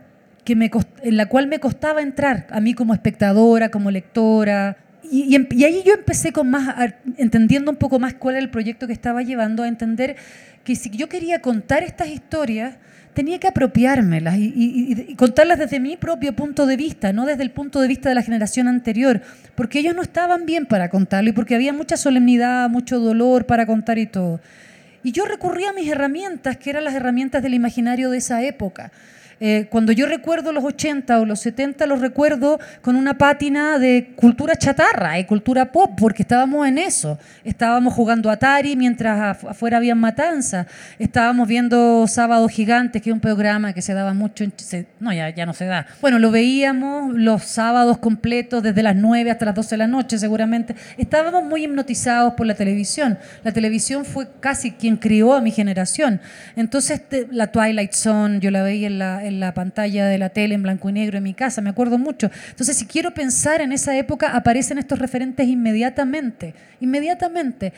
[0.44, 0.70] que me,
[1.02, 4.76] en la cual me costaba entrar, a mí como espectadora, como lectora,
[5.10, 8.86] Em, y, ahí yo empecé con más, entendiendo un poco más cuál era el proyecto
[8.86, 10.16] que estaba llevando, a entender
[10.64, 12.76] que si yo quería contar estas historias,
[13.18, 17.80] tenía que apropiármelas y, contarlas desde mi propio punto de vista, no desde el punto
[17.80, 19.22] de vista de la generación anterior,
[19.56, 23.66] porque ellos no estaban bien para contarlo y porque había mucha solemnidad, mucho dolor para
[23.66, 24.38] contar y todo.
[25.02, 28.92] Y yo recurría a mis herramientas, que eran las herramientas del imaginario de esa época.
[29.40, 34.12] Eh, cuando yo recuerdo los 80 o los 70, los recuerdo con una pátina de
[34.16, 37.18] cultura chatarra y cultura pop, porque estábamos en eso.
[37.44, 40.66] Estábamos jugando Atari mientras afuera había matanzas.
[40.98, 44.44] Estábamos viendo Sábado Gigantes, que es un programa que se daba mucho.
[44.44, 44.52] En,
[45.00, 45.86] no, ya, ya no se da.
[46.00, 50.18] Bueno, lo veíamos los sábados completos, desde las 9 hasta las 12 de la noche,
[50.18, 50.74] seguramente.
[50.96, 53.18] Estábamos muy hipnotizados por la televisión.
[53.44, 56.20] La televisión fue casi quien crió a mi generación.
[56.56, 60.54] Entonces, la Twilight Zone, yo la veía en la en la pantalla de la tele
[60.54, 62.30] en blanco y negro en mi casa, me acuerdo mucho.
[62.50, 67.72] Entonces, si quiero pensar en esa época, aparecen estos referentes inmediatamente, inmediatamente.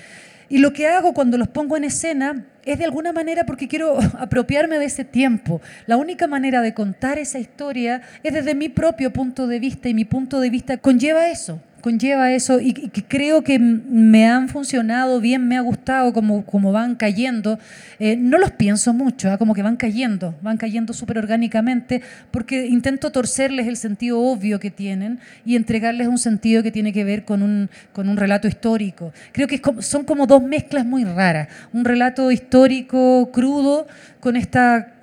[0.49, 3.99] Y lo que hago cuando los pongo en escena es de alguna manera porque quiero
[4.19, 5.61] apropiarme de ese tiempo.
[5.87, 9.95] La única manera de contar esa historia es desde mi propio punto de vista y
[9.95, 12.73] mi punto de vista conlleva eso, conlleva eso y,
[13.09, 17.59] creo que me han funcionado bien, me ha gustado como, como van cayendo.
[17.99, 19.38] Eh, no los pienso mucho, ¿ah?
[19.38, 24.71] como que van cayendo, van cayendo súper orgánicamente porque intento torcerles el sentido obvio que
[24.71, 29.12] tienen y entregarles un sentido que tiene que ver con un, con un relato histórico.
[29.33, 31.49] Creo que son como dos mezclas muy raras.
[31.73, 33.87] Un relato histórico crudo
[34.21, 34.95] con esta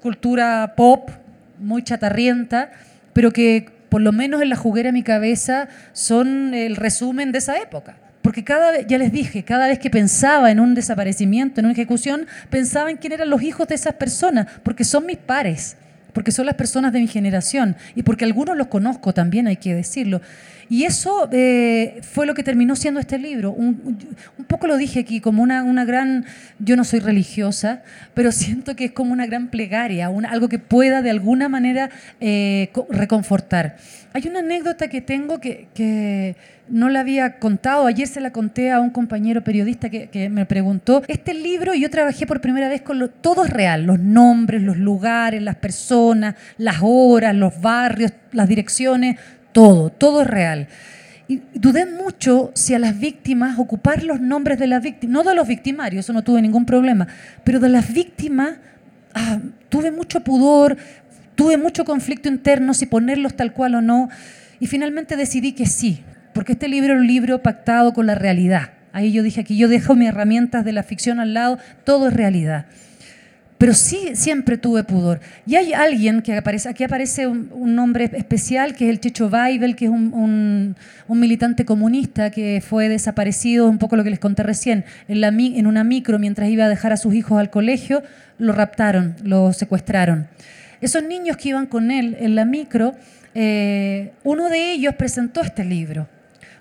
[0.00, 1.10] cultura pop
[1.58, 2.70] muy chatarrienta,
[3.12, 7.38] pero que por lo menos en la juguera de mi cabeza, son el resumen de
[7.38, 7.96] esa época.
[8.22, 11.72] Porque cada vez, ya les dije, cada vez que pensaba en un desaparecimiento, en una
[11.72, 15.76] ejecución, pensaba en quién eran los hijos de esas personas, porque son mis pares,
[16.12, 19.74] porque son las personas de mi generación y porque algunos los conozco también, hay que
[19.74, 20.20] decirlo.
[20.70, 23.52] Y eso eh, fue lo que terminó siendo este libro.
[23.52, 23.96] Un,
[24.46, 26.26] poco lo dije aquí, como una, una, gran,
[26.58, 27.82] yo no soy religiosa,
[28.14, 32.70] pero siento que es como una gran plegaria, algo que pueda de alguna manera eh,
[32.90, 33.76] reconfortar.
[34.12, 36.36] Hay una anécdota que tengo que, que,
[36.68, 40.44] no la había contado, ayer se la conté a un compañero periodista que, que me
[40.44, 44.62] preguntó, este libro yo trabajé por primera vez con lo, todo es real, los nombres,
[44.62, 49.16] los lugares, las personas, las horas, los barrios, las direcciones,
[49.52, 50.68] todo, todo es real.
[51.28, 55.34] Y dudé mucho si a las víctimas ocupar los nombres de las víctimas, no de
[55.34, 57.06] los victimarios, eso no tuve ningún problema,
[57.44, 58.56] pero de las víctimas
[59.14, 59.38] ah,
[59.68, 60.78] tuve mucho pudor,
[61.34, 64.08] tuve mucho conflicto interno si ponerlos tal cual o no,
[64.58, 68.70] y finalmente decidí que sí, porque este libro es un libro pactado con la realidad.
[68.92, 72.14] Ahí yo dije aquí, yo dejo mis herramientas de la ficción al lado, todo es
[72.14, 72.66] realidad.
[73.58, 75.20] Pero sí siempre tuve pudor.
[75.44, 79.74] Y hay alguien que aparece, aquí aparece un, nombre especial, que es el Checho Weibel,
[79.74, 80.76] que es un,
[81.08, 85.66] militante comunista que fue desaparecido, un poco lo que les conté recién, en, la, en
[85.66, 88.02] una micro mientras iba a dejar a sus hijos al colegio,
[88.38, 90.28] lo raptaron, lo secuestraron.
[90.80, 92.94] Esos niños que iban con él en la micro,
[93.34, 96.06] eh, uno de ellos presentó este libro.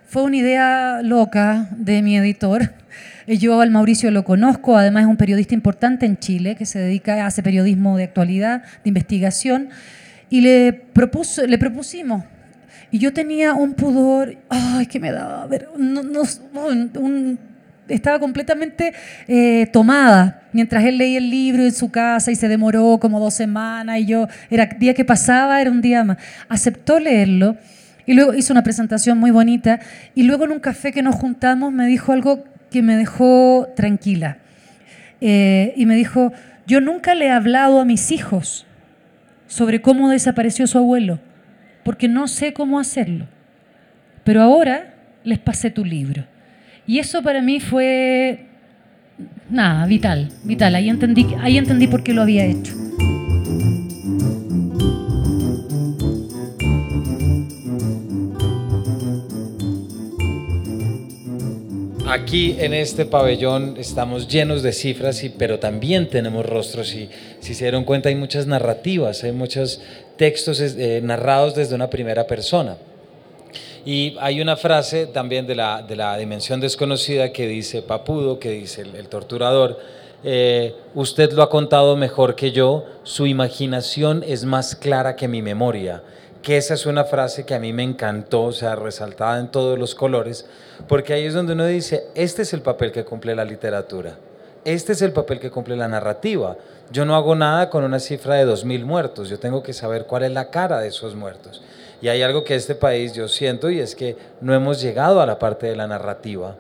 [0.08, 2.72] Fue una idea loca de mi editor
[3.28, 7.26] yo al Mauricio lo conozco, además es un periodista importante en Chile que se dedica,
[7.26, 9.70] hace periodismo de actualidad, de investigación,
[10.30, 12.24] y le, propuso, le propusimos.
[12.90, 15.68] Y yo tenía un pudor, ay, que me daba, ver,
[17.90, 18.94] estaba completamente
[19.28, 23.34] eh, tomada mientras él leía el libro en su casa y se demoró como dos
[23.34, 26.18] semanas y yo, era día que pasaba, era un día más.
[26.50, 27.58] Aceptó leerlo
[28.06, 29.80] y luego hizo una presentación muy bonita
[30.16, 34.38] y luego en un café que nos juntamos me dijo algo que me dejó tranquila.
[35.22, 36.32] Eh, y me dijo,
[36.66, 38.66] yo nunca le he hablado a mis hijos
[39.48, 41.20] sobre cómo desapareció su abuelo,
[41.84, 43.26] porque no sé cómo hacerlo.
[44.24, 44.94] Pero ahora
[45.24, 46.26] les pasé tu libro.
[46.86, 48.46] Y eso para mí fue,
[49.50, 50.76] nada, vital, vital.
[50.76, 52.87] Ahí entendí, ahí entendí por qué lo había hecho.
[62.10, 67.10] Aquí en este pabellón estamos llenos de cifras, y, pero también tenemos rostros y
[67.42, 69.82] si se dieron cuenta hay muchas narrativas, hay muchos
[70.16, 72.78] textos eh, narrados desde una primera persona.
[73.86, 78.52] Y hay una frase también de la, de la dimensión desconocida que dice Papudo, que
[78.52, 79.78] dice el, torturador,
[80.24, 85.42] eh, usted lo ha contado mejor que yo, su imaginación es más clara que mi
[85.42, 86.04] memoria
[86.42, 89.78] que esa es una frase que a mí me encantó, o sea, resaltada en todos
[89.78, 90.46] los colores,
[90.88, 94.18] porque ahí es donde uno dice, este es el papel que cumple la literatura,
[94.64, 96.58] este es el papel que cumple la narrativa.
[96.92, 100.24] Yo no hago nada con una cifra de 2.000 muertos, yo tengo que saber cuál
[100.24, 101.62] es la cara de esos muertos.
[102.02, 105.26] Y hay algo que este país yo siento y es que no hemos llegado a
[105.26, 106.56] la parte de la narrativa.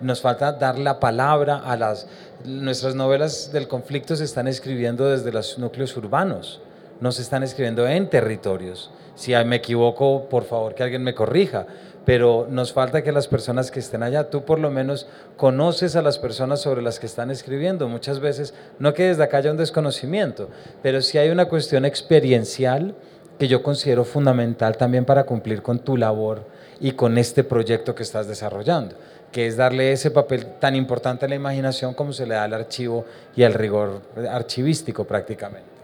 [0.00, 2.06] Nos falta dar la palabra a las...
[2.44, 6.60] Nuestras novelas del conflicto se están escribiendo desde los núcleos urbanos,
[7.00, 8.90] no se están escribiendo en territorios.
[9.14, 11.66] Si me equivoco, por favor que alguien me corrija,
[12.04, 16.02] pero nos falta que las personas que estén allá, tú por lo menos conoces a
[16.02, 17.88] las personas sobre las que están escribiendo.
[17.88, 20.48] Muchas veces, no que desde acá haya un desconocimiento,
[20.82, 22.94] pero sí hay una cuestión experiencial
[23.38, 26.44] que yo considero fundamental también para cumplir con tu labor
[26.80, 28.96] y con este proyecto que estás desarrollando,
[29.32, 32.54] que es darle ese papel tan importante a la imaginación como se le da al
[32.54, 33.04] archivo
[33.36, 35.79] y al rigor archivístico prácticamente.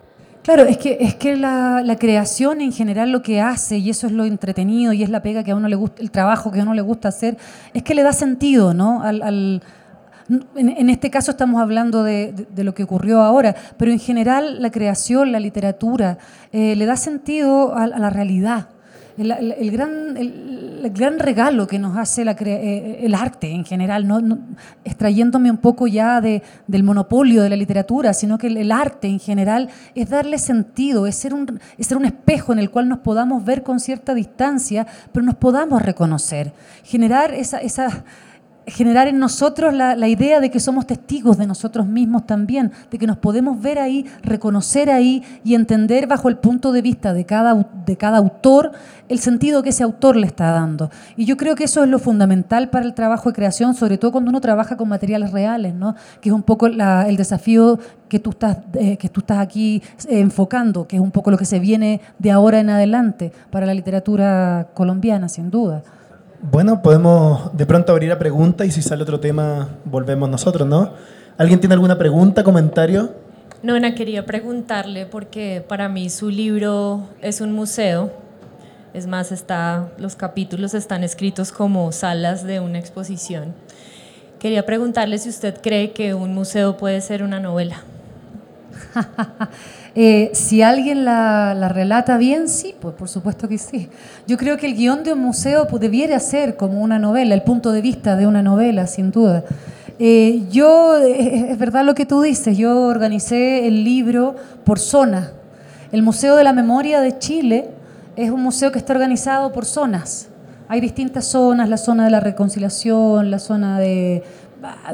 [0.46, 4.12] Claro, es que, es que la, creación en general lo que hace, y eso es
[4.12, 6.62] lo entretenido y es la pega que a uno le gusta, el trabajo que a
[6.62, 7.36] uno le gusta hacer,
[7.74, 9.02] es que le da sentido, ¿no?
[9.02, 9.60] Al,
[10.54, 15.32] en, este caso estamos hablando de, lo que ocurrió ahora, pero en general la creación,
[15.32, 16.18] la literatura,
[16.52, 18.68] eh, le da sentido a la realidad
[19.18, 24.38] el, gran, el, gran regalo que nos hace eh, el arte en general, no,
[24.84, 29.18] extrayéndome un poco ya de, del monopolio de la literatura, sino que el, arte en
[29.18, 32.98] general es darle sentido, es ser, un, es ser un espejo en el cual nos
[32.98, 36.52] podamos ver con cierta distancia, pero nos podamos reconocer,
[36.84, 38.04] generar esa, esa
[38.66, 43.06] generar en nosotros la, idea de que somos testigos de nosotros mismos también, de que
[43.06, 47.66] nos podemos ver ahí, reconocer ahí y entender bajo el punto de vista de cada,
[47.86, 48.72] de cada autor
[49.08, 50.90] el sentido que ese autor le está dando.
[51.16, 54.12] Y yo creo que eso es lo fundamental para el trabajo de creación, sobre todo
[54.12, 55.94] cuando uno trabaja con materiales reales, ¿no?
[56.20, 60.20] que es un poco el desafío que tú, estás, eh, que tú estás aquí eh,
[60.20, 63.74] enfocando, que es un poco lo que se viene de ahora en adelante para la
[63.74, 65.82] literatura colombiana, sin duda.
[66.48, 70.92] Bueno, podemos de pronto abrir a preguntas y si sale otro tema volvemos nosotros, ¿no?
[71.36, 73.12] ¿Alguien tiene alguna pregunta, comentario?
[73.64, 78.12] Nona, quería preguntarle porque para mí su libro es un museo.
[78.94, 83.52] Es más, está, los capítulos están escritos como salas de una exposición.
[84.38, 87.82] Quería preguntarle si usted cree que un museo puede ser una novela.
[89.98, 93.88] Eh, si alguien la, relata bien, sí, pues por supuesto que sí.
[94.26, 97.42] Yo creo que el guion de un museo pues, debiera ser como una novela, el
[97.42, 99.42] punto de vista de una novela, sin duda.
[99.98, 105.32] Eh, yo, es verdad lo que tú dices, yo organicé el libro por zona.
[105.92, 107.70] El Museo de la Memoria de Chile
[108.16, 110.28] es un museo que está organizado por zonas.
[110.68, 114.22] Hay distintas zonas, la zona de la reconciliación, la zona de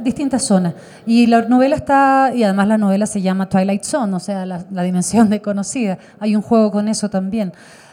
[0.02, 0.74] distintas zonas.
[1.06, 4.82] Y la novela está, y además la novela se llama Twilight Zone, o sea, la,
[4.82, 5.98] dimensión desconocida.
[6.20, 7.52] Hay un juego con eso también.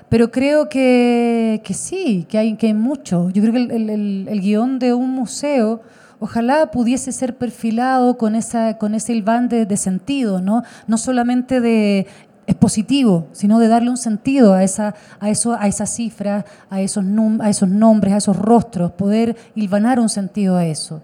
[0.09, 3.30] Pero creo que, que sí, que hay, que hay mucho.
[3.30, 5.82] Yo creo que el, el, guion de un museo
[6.19, 10.63] ojalá pudiese ser perfilado con, esa, con ese hilván de, sentido, ¿no?
[10.88, 12.07] no solamente de
[12.47, 17.05] expositivo, sino de darle un sentido a esa, a eso, a esas cifras, a esos,
[17.39, 21.03] a esos nombres, a esos rostros, poder hilvanar un sentido a eso.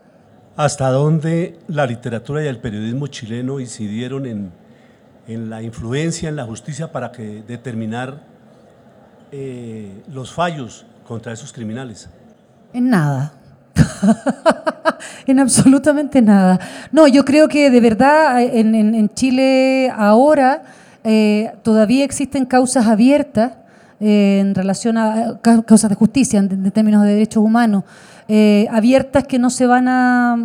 [0.58, 4.51] ¿Hasta dónde la literatura y el periodismo chileno incidieron en,
[5.28, 8.22] en la influencia en la justicia para que determinar
[9.34, 12.10] eh, los fallos contra esos criminales?
[12.72, 13.34] En nada.
[15.28, 16.58] en absolutamente nada.
[16.89, 20.64] No, yo creo que de verdad en, en, Chile ahora
[21.03, 23.53] eh, todavía existen causas abiertas
[23.99, 27.84] eh, en relación a causas de justicia en, términos de derechos humanos,
[28.71, 30.38] abiertas que no se van a,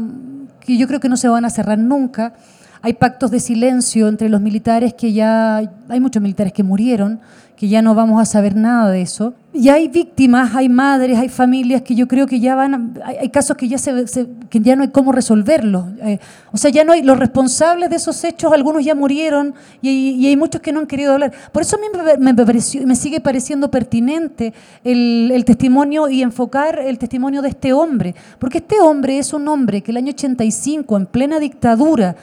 [0.61, 2.35] que yo creo que no se van a cerrar nunca.
[2.83, 5.57] Hay pactos de silencio entre los militares que ya,
[5.89, 7.21] hay muchos militares que murieron,
[7.61, 9.35] que ya no vamos a saber nada de eso.
[9.53, 13.55] Y hay víctimas, hay madres, hay familias que yo creo que ya van, hay, casos
[13.55, 14.07] que ya, se,
[14.49, 15.85] que ya no hay cómo resolverlos.
[16.01, 16.19] Eh,
[16.53, 19.53] o sea, ya no hay, los responsables de esos hechos, algunos ya murieron
[19.83, 21.33] y, hay muchos que no han querido hablar.
[21.53, 21.89] Por eso a mí
[22.19, 22.45] me, me,
[22.87, 28.57] me sigue pareciendo pertinente el, el, testimonio y enfocar el testimonio de este hombre, porque
[28.57, 32.17] este hombre es un hombre que el año 85, en plena dictadura,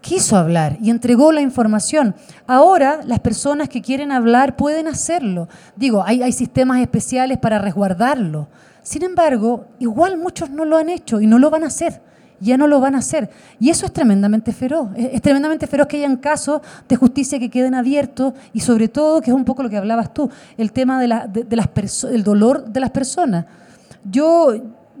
[0.00, 2.14] quiso hablar y entregó la información.
[2.46, 5.48] Ahora las personas que quieren hablar pueden hacerlo.
[5.76, 8.48] Digo, hay, sistemas especiales para resguardarlo.
[8.82, 12.00] Sin embargo, igual muchos no lo han hecho y no lo van a hacer.
[12.42, 13.28] Ya no lo van a hacer.
[13.58, 14.88] Y eso es tremendamente feroz.
[14.96, 19.30] Es, tremendamente feroz que hayan casos de justicia que queden abiertos y sobre todo, que
[19.30, 21.68] es un poco lo que hablabas tú, el tema de, la, de, las
[22.04, 23.44] el dolor de las personas.
[24.10, 24.54] Yo,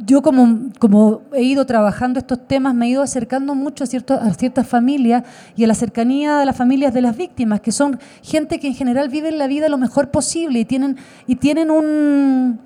[0.06, 4.34] yo como, como he ido trabajando estos temas, me he ido acercando mucho a, a
[4.34, 5.24] ciertas familias
[5.56, 8.74] y a la cercanía de las familias de las víctimas, que son gente que en
[8.74, 10.96] general viven la vida lo mejor posible y tienen,
[11.26, 12.60] y tienen un,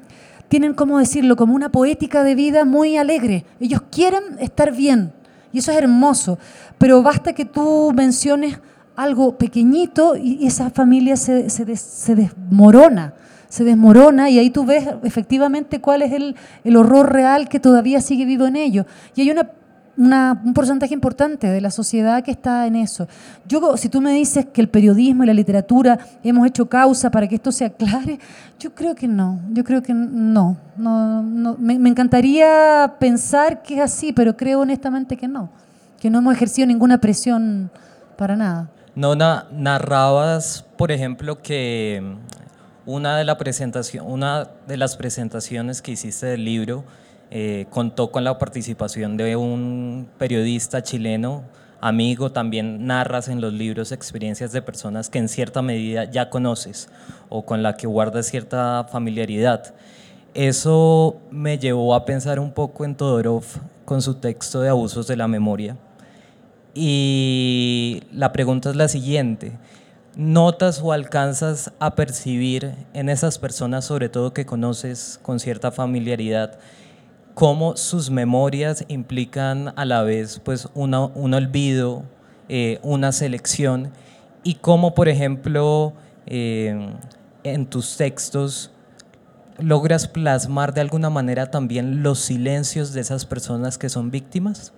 [0.48, 3.44] tienen, ¿cómo decirlo?, como una poética de vida muy alegre.
[3.60, 5.12] Ellos quieren estar bien
[5.52, 6.38] y eso es hermoso,
[6.78, 8.60] pero basta que tú menciones
[8.96, 13.14] algo pequeñito y esa familia se, se, se desmorona
[13.54, 16.34] se desmorona y ahí tú ves efectivamente cuál es el,
[16.64, 18.84] el horror real que todavía sigue vivo en ellos.
[19.14, 19.48] Y hay una
[19.96, 23.06] un porcentaje importante de la sociedad que está en eso.
[23.46, 27.28] Yo, si tú me dices que el periodismo y la literatura hemos hecho causa para
[27.28, 28.18] que esto se aclare,
[28.58, 30.56] yo creo que no, yo creo que no.
[30.76, 35.48] no, no me, me, encantaría pensar que es así, pero creo honestamente que no,
[36.00, 37.70] que no hemos ejercido ninguna presión
[38.16, 38.68] para nada.
[38.96, 42.16] No narrabas, por ejemplo, que
[42.86, 46.84] una de, las presentaciones que hiciste del libro
[47.30, 51.44] eh, contó con la participación de un periodista chileno,
[51.80, 56.88] amigo, también narras en los libros experiencias de personas que en cierta medida ya conoces
[57.28, 59.74] o con la que guardas cierta familiaridad.
[60.34, 63.44] Eso me llevó a pensar un poco en Todorov
[63.84, 65.76] con su texto de abusos de la memoria.
[66.74, 69.52] Y la pregunta es la siguiente
[70.16, 76.58] notas o alcanzas a percibir en esas personas, sobre todo que conoces con cierta familiaridad,
[77.34, 82.04] cómo sus memorias implican a la vez pues, un olvido,
[82.48, 83.90] eh, una selección,
[84.42, 85.94] y cómo, por ejemplo,
[86.26, 86.92] eh,
[87.42, 88.70] en tus textos
[89.58, 94.72] logras plasmar de alguna manera también los silencios de esas personas que son víctimas?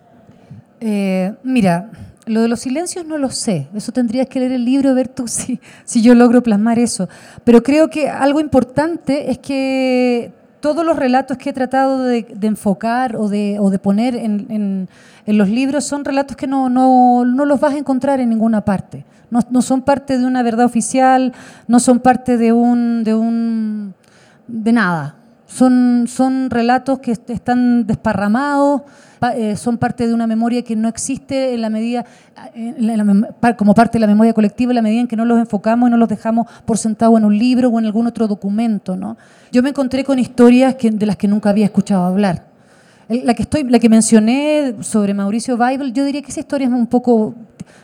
[0.81, 1.91] Eh, mira,
[2.27, 3.69] lo de los silencios no lo sé.
[3.75, 7.09] Eso tendrías que leer el libro ver tú si, si yo logro plasmar eso.
[7.45, 13.15] Pero creo que algo importante es que todos los relatos que he tratado de, enfocar
[13.17, 14.89] o de, o de poner en, en,
[15.27, 18.65] en, los libros son relatos que no, no, no, los vas a encontrar en ninguna
[18.65, 19.05] parte.
[19.31, 21.33] No, no, son parte de una verdad oficial,
[21.69, 23.95] no son parte de un, de un
[24.49, 25.16] de nada.
[25.47, 28.83] Son, son relatos que están desparramados,
[29.35, 32.05] eh, son parte de una memoria que no existe en la medida,
[33.57, 35.91] como parte de la memoria colectiva, en la medida en que no los enfocamos y
[35.91, 38.97] no los dejamos por sentado en un libro o en algún otro documento.
[38.97, 39.17] ¿no?
[39.53, 42.45] Yo me encontré con historias de las que nunca había escuchado hablar.
[43.09, 46.73] La que, estoy, la que mencioné sobre Mauricio Bible, yo diría que esa historia es
[46.73, 47.35] un poco,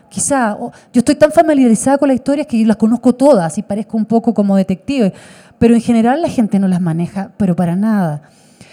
[0.09, 0.59] quizá,
[0.93, 4.35] yo estoy tan familiarizada con las historias que las conozco todas y parezco un poco
[4.35, 5.13] como detective,
[5.63, 8.23] pero en general la gente no las maneja, pero para nada.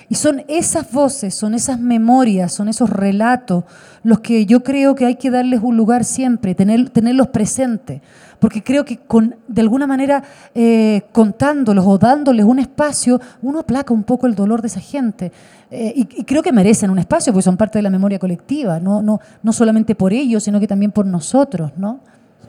[0.10, 3.64] Y son esas voces, son esas memorias, son esos relatos
[4.02, 8.02] los que yo creo que hay que darles un lugar siempre, tener, tenerlos presentes,
[8.40, 10.24] porque creo que con, de alguna manera
[10.56, 15.32] eh, contándolos o dándoles un espacio, uno aplaca un poco el dolor de esa gente.
[15.70, 19.04] Eh, y, creo que merecen un espacio porque son parte de la memoria colectiva, no,
[19.04, 21.72] no, no solamente por ellos, sino que también por nosotros.
[21.78, 22.00] ¿no?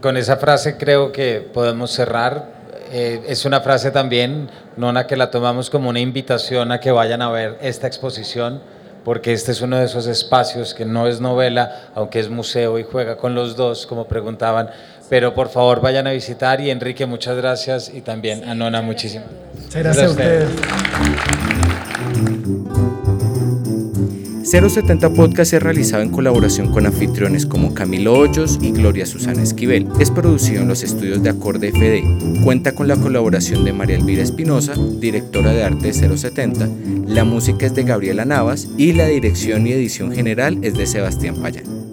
[0.00, 2.59] Con esa frase creo que podemos cerrar
[2.90, 7.22] eh, es una frase también, Nona, que la tomamos como una invitación a que vayan
[7.22, 8.60] a ver esta exposición,
[9.04, 12.84] porque este es uno de esos espacios que no es novela, aunque es museo y
[12.84, 14.70] juega con los dos, como preguntaban,
[15.08, 16.60] pero por favor vayan a visitar.
[16.60, 17.92] Y Enrique, muchas gracias.
[17.92, 20.48] Y también a Nona, muchísimas Muchas gracias a ustedes.
[24.50, 29.86] 070 Podcast es realizado en colaboración con anfitriones como Camilo Hoyos y Gloria Susana Esquivel.
[30.00, 32.42] Es producido en los estudios de Acorde FD.
[32.42, 36.68] Cuenta con la colaboración de María Elvira Espinosa, directora de arte de 070.
[37.06, 41.36] La música es de Gabriela Navas y la dirección y edición general es de Sebastián
[41.40, 41.89] Payán.